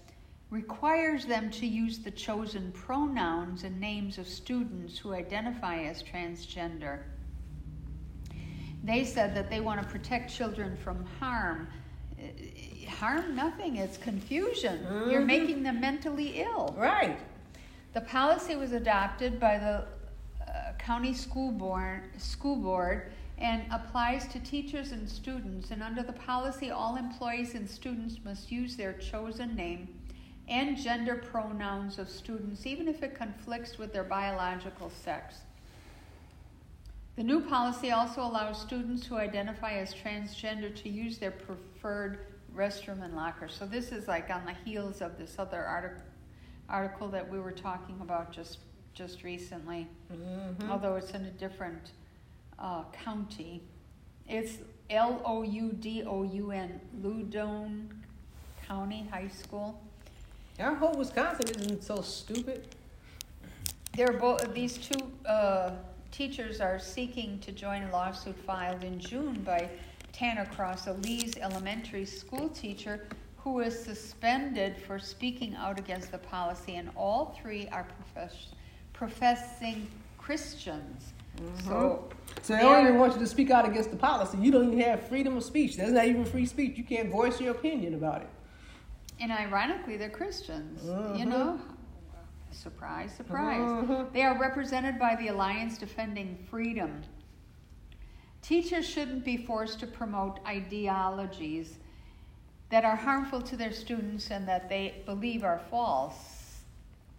requires 0.49 1.25
them 1.25 1.49
to 1.49 1.65
use 1.65 1.99
the 1.99 2.11
chosen 2.11 2.71
pronouns 2.73 3.63
and 3.63 3.79
names 3.79 4.17
of 4.17 4.27
students 4.27 4.97
who 4.97 5.13
identify 5.13 5.83
as 5.83 6.03
transgender. 6.03 6.99
They 8.83 9.05
said 9.05 9.33
that 9.35 9.49
they 9.49 9.61
want 9.61 9.81
to 9.81 9.87
protect 9.87 10.33
children 10.33 10.75
from 10.77 11.05
harm. 11.19 11.67
Harm 12.91 13.35
nothing, 13.35 13.77
it's 13.77 13.97
confusion. 13.97 14.85
You're 15.09 15.21
Mhm. 15.21 15.25
making 15.25 15.63
them 15.63 15.79
mentally 15.81 16.41
ill. 16.41 16.75
Right. 16.77 17.19
The 17.93 18.01
policy 18.01 18.55
was 18.55 18.71
adopted 18.71 19.39
by 19.39 19.57
the 19.57 19.85
uh, 20.47 20.73
county 20.77 21.13
school 21.13 21.51
board, 21.51 22.03
school 22.21 22.57
board 22.57 23.11
and 23.37 23.63
applies 23.71 24.27
to 24.27 24.39
teachers 24.39 24.91
and 24.91 25.09
students. 25.09 25.71
And 25.71 25.81
under 25.81 26.03
the 26.03 26.13
policy, 26.13 26.69
all 26.69 26.95
employees 26.97 27.55
and 27.55 27.67
students 27.69 28.19
must 28.23 28.51
use 28.51 28.75
their 28.75 28.93
chosen 28.93 29.55
name 29.55 29.87
and 30.47 30.77
gender 30.77 31.15
pronouns 31.15 31.97
of 31.97 32.09
students, 32.09 32.65
even 32.67 32.87
if 32.87 33.01
it 33.01 33.15
conflicts 33.15 33.77
with 33.77 33.93
their 33.93 34.03
biological 34.03 34.89
sex. 34.89 35.41
The 37.15 37.23
new 37.23 37.41
policy 37.41 37.91
also 37.91 38.21
allows 38.21 38.59
students 38.59 39.05
who 39.05 39.17
identify 39.17 39.73
as 39.73 39.93
transgender 39.93 40.75
to 40.75 40.89
use 40.89 41.17
their 41.17 41.31
preferred 41.31 42.19
restroom 42.55 43.03
and 43.03 43.15
locker. 43.15 43.47
So 43.47 43.65
this 43.65 43.91
is 43.91 44.07
like 44.07 44.29
on 44.29 44.45
the 44.45 44.53
heels 44.65 45.01
of 45.01 45.17
this 45.17 45.35
other 45.39 45.63
article 45.63 46.03
article 46.69 47.09
that 47.09 47.29
we 47.29 47.37
were 47.39 47.51
talking 47.51 47.99
about 48.01 48.31
just 48.31 48.59
just 48.93 49.23
recently, 49.23 49.87
Mhm. 50.11 50.69
although 50.69 50.95
it's 50.95 51.11
in 51.11 51.25
a 51.25 51.31
different 51.31 51.91
uh, 52.59 52.83
county. 52.91 53.61
It's 54.27 54.57
L 54.89 55.21
O 55.25 55.43
U 55.43 55.71
D 55.73 56.03
O 56.03 56.23
U 56.23 56.51
N, 56.51 56.79
Loudoun 57.01 58.03
County 58.67 59.07
High 59.11 59.29
School. 59.29 59.81
I 60.59 60.73
hope 60.73 60.95
Wisconsin 60.95 61.49
isn't 61.49 61.83
so 61.83 62.01
stupid. 62.01 62.75
They're 63.95 64.13
both 64.13 64.53
these 64.53 64.77
two 64.77 65.11
uh, 65.25 65.71
teachers 66.11 66.61
are 66.61 66.77
seeking 66.79 67.39
to 67.39 67.51
join 67.51 67.83
a 67.83 67.91
lawsuit 67.91 68.35
filed 68.45 68.83
in 68.83 68.99
June 68.99 69.41
by 69.43 69.69
Tanner 70.13 70.45
Cross, 70.45 70.87
a 70.87 70.93
Lee's 70.93 71.37
elementary 71.37 72.05
school 72.05 72.49
teacher 72.49 73.07
who 73.37 73.53
was 73.53 73.77
suspended 73.83 74.77
for 74.77 74.99
speaking 74.99 75.55
out 75.55 75.79
against 75.79 76.11
the 76.11 76.17
policy, 76.17 76.75
and 76.75 76.89
all 76.95 77.35
three 77.41 77.67
are 77.69 77.85
profess- 77.85 78.49
professing 78.93 79.87
Christians. 80.17 81.13
So, 81.63 82.09
So 82.43 82.53
they 82.55 82.61
don't 82.61 82.85
even 82.85 82.99
want 82.99 83.13
you 83.13 83.19
to 83.19 83.25
speak 83.27 83.49
out 83.49 83.67
against 83.67 83.89
the 83.89 83.97
policy. 83.97 84.37
You 84.37 84.51
don't 84.51 84.67
even 84.67 84.79
have 84.81 85.07
freedom 85.07 85.37
of 85.37 85.43
speech. 85.43 85.75
That's 85.77 85.91
not 85.91 86.05
even 86.05 86.23
free 86.25 86.45
speech. 86.45 86.77
You 86.77 86.83
can't 86.83 87.09
voice 87.09 87.39
your 87.41 87.51
opinion 87.51 87.93
about 87.95 88.21
it. 88.21 88.29
and 89.19 89.31
ironically, 89.31 89.97
they're 89.97 90.09
Christians. 90.09 90.83
You 90.83 90.91
Mhm. 90.91 91.27
know, 91.27 91.59
surprise, 92.49 93.13
surprise. 93.13 93.59
Mhm. 93.61 94.11
They 94.13 94.23
are 94.23 94.35
represented 94.39 94.97
by 94.97 95.15
the 95.15 95.27
Alliance 95.27 95.77
Defending 95.77 96.37
Freedom. 96.49 97.03
Teachers 98.41 98.87
shouldn't 98.87 99.23
be 99.23 99.37
forced 99.37 99.79
to 99.79 99.87
promote 99.87 100.39
ideologies 100.45 101.75
that 102.69 102.85
are 102.85 102.95
harmful 102.95 103.41
to 103.41 103.55
their 103.55 103.71
students 103.71 104.31
and 104.31 104.47
that 104.47 104.69
they 104.69 105.01
believe 105.05 105.43
are 105.43 105.61
false, 105.69 106.61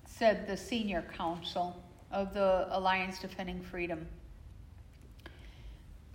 said 0.06 0.46
the 0.46 0.56
senior 0.56 1.04
counsel 1.16 1.82
of 2.10 2.34
the 2.34 2.66
Alliance 2.70 3.18
Defending 3.18 3.62
Freedom. 3.62 4.06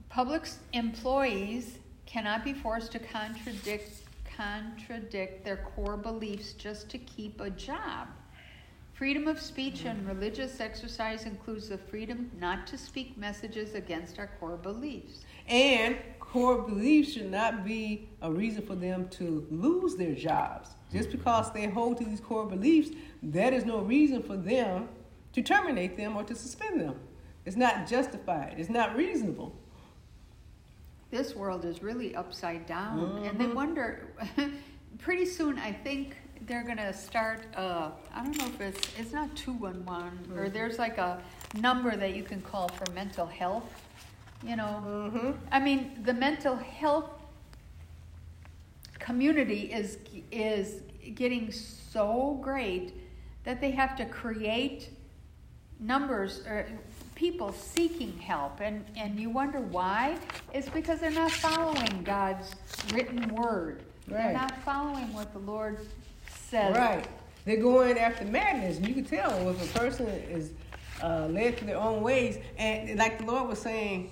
Public 0.09 0.49
employees 0.73 1.77
cannot 2.05 2.43
be 2.43 2.53
forced 2.53 2.91
to 2.93 2.99
contradict 2.99 4.01
contradict 4.35 5.43
their 5.43 5.57
core 5.57 5.97
beliefs 5.97 6.53
just 6.53 6.89
to 6.89 6.97
keep 6.99 7.41
a 7.41 7.49
job. 7.49 8.07
Freedom 8.97 9.27
of 9.27 9.39
speech 9.39 9.85
and 9.85 10.07
religious 10.07 10.59
exercise 10.59 11.27
includes 11.27 11.69
the 11.69 11.77
freedom 11.77 12.31
not 12.39 12.65
to 12.65 12.79
speak 12.79 13.15
messages 13.15 13.75
against 13.75 14.17
our 14.17 14.31
core 14.39 14.57
beliefs. 14.57 15.19
And 15.47 15.97
core 16.19 16.63
beliefs 16.63 17.13
should 17.13 17.29
not 17.29 17.63
be 17.63 18.09
a 18.23 18.31
reason 18.31 18.63
for 18.65 18.73
them 18.73 19.07
to 19.09 19.45
lose 19.51 19.95
their 19.97 20.15
jobs. 20.15 20.69
Just 20.91 21.11
because 21.11 21.51
they 21.53 21.67
hold 21.67 21.97
to 21.99 22.05
these 22.05 22.19
core 22.19 22.47
beliefs, 22.47 22.89
that 23.21 23.53
is 23.53 23.65
no 23.65 23.81
reason 23.81 24.23
for 24.23 24.35
them 24.35 24.89
to 25.33 25.43
terminate 25.43 25.95
them 25.95 26.17
or 26.17 26.23
to 26.23 26.33
suspend 26.33 26.81
them. 26.81 26.95
It's 27.45 27.55
not 27.55 27.85
justified. 27.85 28.55
It's 28.57 28.69
not 28.69 28.95
reasonable. 28.95 29.55
This 31.11 31.35
world 31.35 31.65
is 31.65 31.83
really 31.83 32.15
upside 32.15 32.65
down, 32.65 33.23
and 33.23 33.39
they 33.39 33.45
Mhm. 33.45 33.53
wonder. 33.53 34.07
pretty 34.97 35.25
soon, 35.25 35.59
I 35.59 35.71
think 35.71 36.17
they're 36.47 36.63
gonna 36.63 36.93
start. 36.93 37.41
Uh, 37.55 37.91
I 38.13 38.23
don't 38.23 38.37
know 38.37 38.45
if 38.45 38.61
it's 38.61 38.89
it's 38.97 39.11
not 39.13 39.35
two 39.35 39.51
one 39.53 39.83
one 39.85 40.17
or 40.35 40.45
Mhm. 40.45 40.53
there's 40.53 40.79
like 40.79 40.97
a 40.97 41.21
number 41.53 41.95
that 41.95 42.15
you 42.15 42.23
can 42.23 42.41
call 42.41 42.69
for 42.69 42.89
mental 42.93 43.27
health. 43.27 43.69
You 44.43 44.55
know, 44.55 44.81
Mm-hmm. 44.85 45.31
I 45.51 45.59
mean, 45.59 46.03
the 46.03 46.13
mental 46.13 46.55
health 46.55 47.09
community 48.99 49.71
is 49.73 49.97
is 50.31 50.81
getting 51.15 51.51
so 51.51 52.39
great 52.41 52.93
that 53.43 53.61
they 53.61 53.71
have 53.71 53.95
to 53.97 54.05
create 54.05 54.89
numbers 55.79 56.41
or 56.47 56.65
people 57.15 57.51
seeking 57.51 58.17
help 58.19 58.59
and 58.61 58.83
and 58.95 59.19
you 59.19 59.29
wonder 59.29 59.59
why 59.59 60.17
it's 60.53 60.69
because 60.69 60.99
they're 60.99 61.11
not 61.11 61.31
following 61.31 62.03
God's 62.03 62.53
written 62.93 63.33
word 63.35 63.83
they're 64.07 64.33
not 64.33 64.55
following 64.63 65.11
what 65.13 65.31
the 65.33 65.39
Lord 65.39 65.77
Right. 66.73 67.07
They're 67.45 67.61
going 67.61 67.97
after 67.97 68.25
madness. 68.25 68.77
And 68.77 68.87
you 68.87 68.93
can 68.93 69.05
tell 69.05 69.49
if 69.49 69.75
a 69.75 69.79
person 69.79 70.07
is 70.07 70.51
uh, 71.01 71.27
led 71.27 71.57
to 71.57 71.65
their 71.65 71.77
own 71.77 72.01
ways. 72.01 72.39
And 72.57 72.97
like 72.97 73.19
the 73.19 73.25
Lord 73.25 73.47
was 73.47 73.59
saying, 73.59 74.11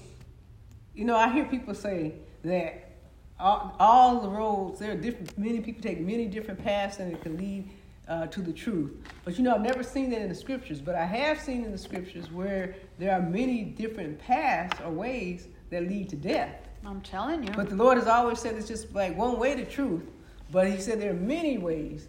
you 0.94 1.06
know, 1.06 1.16
I 1.16 1.32
hear 1.32 1.46
people 1.46 1.76
say 1.76 2.14
that 2.44 2.92
all, 3.40 3.76
all 3.80 4.22
the 4.22 4.30
roads, 4.30 4.80
there 4.80 4.92
are 4.92 4.96
different, 4.96 5.38
many 5.38 5.60
people 5.60 5.82
take 5.82 6.00
many 6.00 6.28
different 6.28 6.64
paths 6.64 7.00
and 7.00 7.12
it 7.12 7.22
can 7.22 7.38
lead 7.38 7.70
uh, 8.08 8.28
to 8.28 8.42
the 8.42 8.54
truth. 8.54 8.92
But 9.24 9.38
you 9.38 9.44
know, 9.44 9.56
I've 9.56 9.62
never 9.62 9.84
seen 9.84 10.10
that 10.12 10.22
in 10.22 10.30
the 10.30 10.36
scriptures, 10.36 10.80
but 10.80 10.96
I 10.96 11.06
have 11.06 11.42
seen 11.42 11.64
in 11.66 11.72
the 11.72 11.78
scriptures 11.78 12.32
where 12.32 12.76
there 13.00 13.14
are 13.14 13.22
many 13.22 13.64
different 13.64 14.20
paths 14.20 14.80
or 14.82 14.92
ways 14.92 15.48
that 15.72 15.84
lead 15.84 16.10
to 16.10 16.16
death. 16.16 16.56
I'm 16.86 17.02
telling 17.02 17.44
you. 17.44 17.52
But 17.54 17.70
the 17.70 17.76
Lord 17.76 17.98
has 17.98 18.08
always 18.08 18.40
said 18.40 18.56
it's 18.56 18.68
just 18.68 18.94
like 18.94 19.18
one 19.18 19.40
way 19.40 19.56
to 19.56 19.66
truth. 19.66 20.04
But 20.52 20.70
He 20.70 20.80
said 20.80 21.02
there 21.02 21.12
are 21.12 21.16
many 21.16 21.58
ways. 21.58 22.08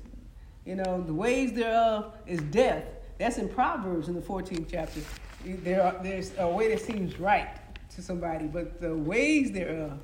You 0.66 0.74
know, 0.74 1.00
the 1.00 1.14
ways 1.14 1.52
thereof 1.52 2.12
is 2.26 2.40
death. 2.42 2.84
That's 3.18 3.38
in 3.38 3.48
Proverbs 3.48 4.08
in 4.08 4.14
the 4.14 4.20
14th 4.20 4.66
chapter. 4.70 5.00
There 5.44 5.82
are, 5.82 5.94
there's 6.02 6.32
a 6.38 6.48
way 6.48 6.68
that 6.68 6.80
seems 6.80 7.20
right 7.20 7.48
to 7.94 8.02
somebody, 8.02 8.46
but 8.46 8.80
the 8.80 8.94
ways 8.94 9.52
thereof, 9.52 9.98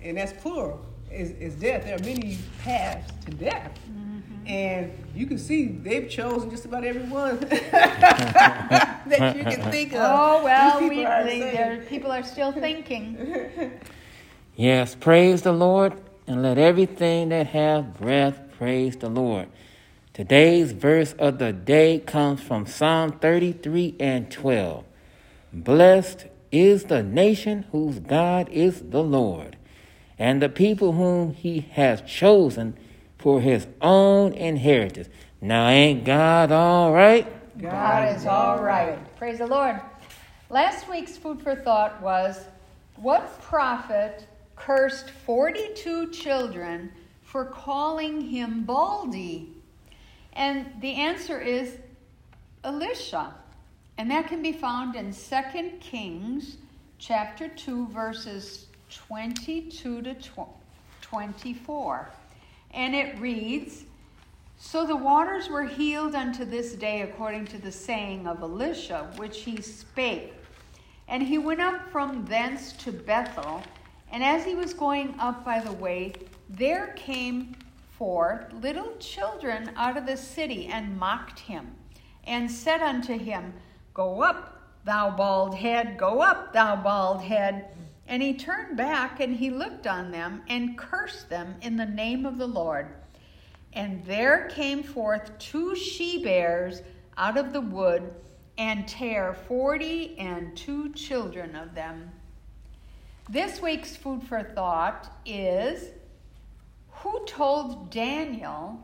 and 0.00 0.16
that's 0.16 0.32
plural, 0.40 0.86
is, 1.10 1.32
is 1.32 1.56
death. 1.56 1.84
There 1.84 1.96
are 1.96 2.04
many 2.04 2.38
paths 2.62 3.12
to 3.26 3.32
death. 3.32 3.76
Mm-hmm. 3.90 4.46
And 4.46 4.92
you 5.16 5.26
can 5.26 5.38
see 5.38 5.66
they've 5.66 6.08
chosen 6.08 6.48
just 6.48 6.64
about 6.64 6.84
every 6.84 7.02
one 7.02 7.40
that 7.40 9.34
you 9.36 9.42
can 9.42 9.62
think 9.70 9.94
of. 9.94 10.00
oh 10.00 10.44
well, 10.44 10.80
These 10.80 10.90
we 10.90 10.96
people 10.96 11.12
are 11.12 11.24
they, 11.24 11.82
people 11.88 12.12
are 12.12 12.22
still 12.22 12.52
thinking. 12.52 13.72
Yes, 14.56 14.94
praise 14.94 15.42
the 15.42 15.50
Lord, 15.52 15.94
and 16.28 16.40
let 16.40 16.58
everything 16.58 17.30
that 17.30 17.48
hath 17.48 17.98
breath 17.98 18.38
praise 18.56 18.94
the 18.94 19.08
Lord. 19.08 19.48
Today's 20.14 20.70
verse 20.70 21.12
of 21.14 21.40
the 21.40 21.52
day 21.52 21.98
comes 21.98 22.40
from 22.40 22.66
Psalm 22.66 23.18
33 23.18 23.96
and 23.98 24.30
12. 24.30 24.84
Blessed 25.52 26.26
is 26.52 26.84
the 26.84 27.02
nation 27.02 27.64
whose 27.72 27.98
God 27.98 28.48
is 28.50 28.80
the 28.80 29.02
Lord, 29.02 29.56
and 30.16 30.40
the 30.40 30.48
people 30.48 30.92
whom 30.92 31.34
he 31.34 31.62
has 31.72 32.00
chosen 32.02 32.78
for 33.18 33.40
his 33.40 33.66
own 33.80 34.34
inheritance. 34.34 35.08
Now, 35.40 35.66
ain't 35.66 36.04
God 36.04 36.52
all 36.52 36.92
right? 36.92 37.26
God 37.60 38.14
is 38.14 38.24
all 38.24 38.62
right. 38.62 38.96
Praise 39.16 39.38
the 39.38 39.48
Lord. 39.48 39.80
Last 40.48 40.88
week's 40.88 41.16
food 41.16 41.42
for 41.42 41.56
thought 41.56 42.00
was 42.00 42.38
what 42.94 43.42
prophet 43.42 44.28
cursed 44.54 45.10
42 45.10 46.12
children 46.12 46.92
for 47.20 47.44
calling 47.44 48.20
him 48.20 48.62
Baldy? 48.62 49.53
And 50.34 50.66
the 50.80 50.94
answer 50.94 51.40
is 51.40 51.78
Elisha. 52.64 53.34
And 53.98 54.10
that 54.10 54.28
can 54.28 54.42
be 54.42 54.52
found 54.52 54.96
in 54.96 55.12
2 55.12 55.70
Kings 55.80 56.56
chapter 56.98 57.48
2 57.48 57.88
verses 57.88 58.66
22 58.90 60.02
to 60.02 60.16
24. 61.00 62.10
And 62.72 62.94
it 62.94 63.18
reads, 63.20 63.84
so 64.56 64.86
the 64.86 64.96
waters 64.96 65.48
were 65.48 65.64
healed 65.64 66.14
unto 66.14 66.44
this 66.44 66.72
day 66.72 67.02
according 67.02 67.46
to 67.48 67.58
the 67.58 67.70
saying 67.70 68.26
of 68.26 68.40
Elisha, 68.42 69.10
which 69.16 69.42
he 69.42 69.60
spake. 69.60 70.32
And 71.06 71.22
he 71.22 71.38
went 71.38 71.60
up 71.60 71.90
from 71.90 72.24
thence 72.24 72.72
to 72.78 72.90
Bethel, 72.92 73.62
and 74.10 74.24
as 74.24 74.44
he 74.44 74.54
was 74.54 74.72
going 74.72 75.14
up 75.18 75.44
by 75.44 75.60
the 75.60 75.72
way, 75.72 76.14
there 76.48 76.94
came 76.96 77.54
forth 77.98 78.52
little 78.52 78.96
children 78.98 79.70
out 79.76 79.96
of 79.96 80.06
the 80.06 80.16
city 80.16 80.66
and 80.66 80.98
mocked 80.98 81.40
him, 81.40 81.74
and 82.24 82.50
said 82.50 82.80
unto 82.80 83.18
him, 83.18 83.54
Go 83.92 84.22
up, 84.22 84.60
thou 84.84 85.10
bald 85.10 85.54
head, 85.54 85.96
go 85.98 86.20
up, 86.20 86.52
thou 86.52 86.76
bald 86.76 87.22
head. 87.22 87.68
And 88.06 88.22
he 88.22 88.34
turned 88.34 88.76
back 88.76 89.20
and 89.20 89.36
he 89.36 89.50
looked 89.50 89.86
on 89.86 90.10
them 90.10 90.42
and 90.48 90.76
cursed 90.76 91.30
them 91.30 91.54
in 91.62 91.76
the 91.76 91.86
name 91.86 92.26
of 92.26 92.38
the 92.38 92.46
Lord. 92.46 92.88
And 93.72 94.04
there 94.04 94.48
came 94.48 94.82
forth 94.82 95.38
two 95.38 95.74
she 95.74 96.22
bears 96.22 96.82
out 97.16 97.36
of 97.36 97.52
the 97.52 97.60
wood, 97.60 98.12
and 98.56 98.86
tear 98.86 99.34
forty 99.34 100.16
and 100.18 100.56
two 100.56 100.92
children 100.92 101.56
of 101.56 101.74
them. 101.74 102.10
This 103.28 103.60
week's 103.60 103.96
food 103.96 104.22
for 104.22 104.42
thought 104.42 105.10
is 105.24 105.90
Who 107.04 107.22
told 107.26 107.90
Daniel 107.90 108.82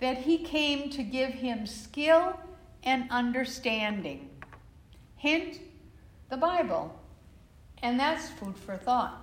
that 0.00 0.18
he 0.18 0.38
came 0.38 0.90
to 0.90 1.04
give 1.04 1.30
him 1.30 1.64
skill 1.64 2.40
and 2.82 3.08
understanding? 3.08 4.28
Hint, 5.14 5.60
the 6.28 6.36
Bible. 6.36 6.98
And 7.84 8.00
that's 8.00 8.28
food 8.30 8.56
for 8.56 8.76
thought. 8.76 9.21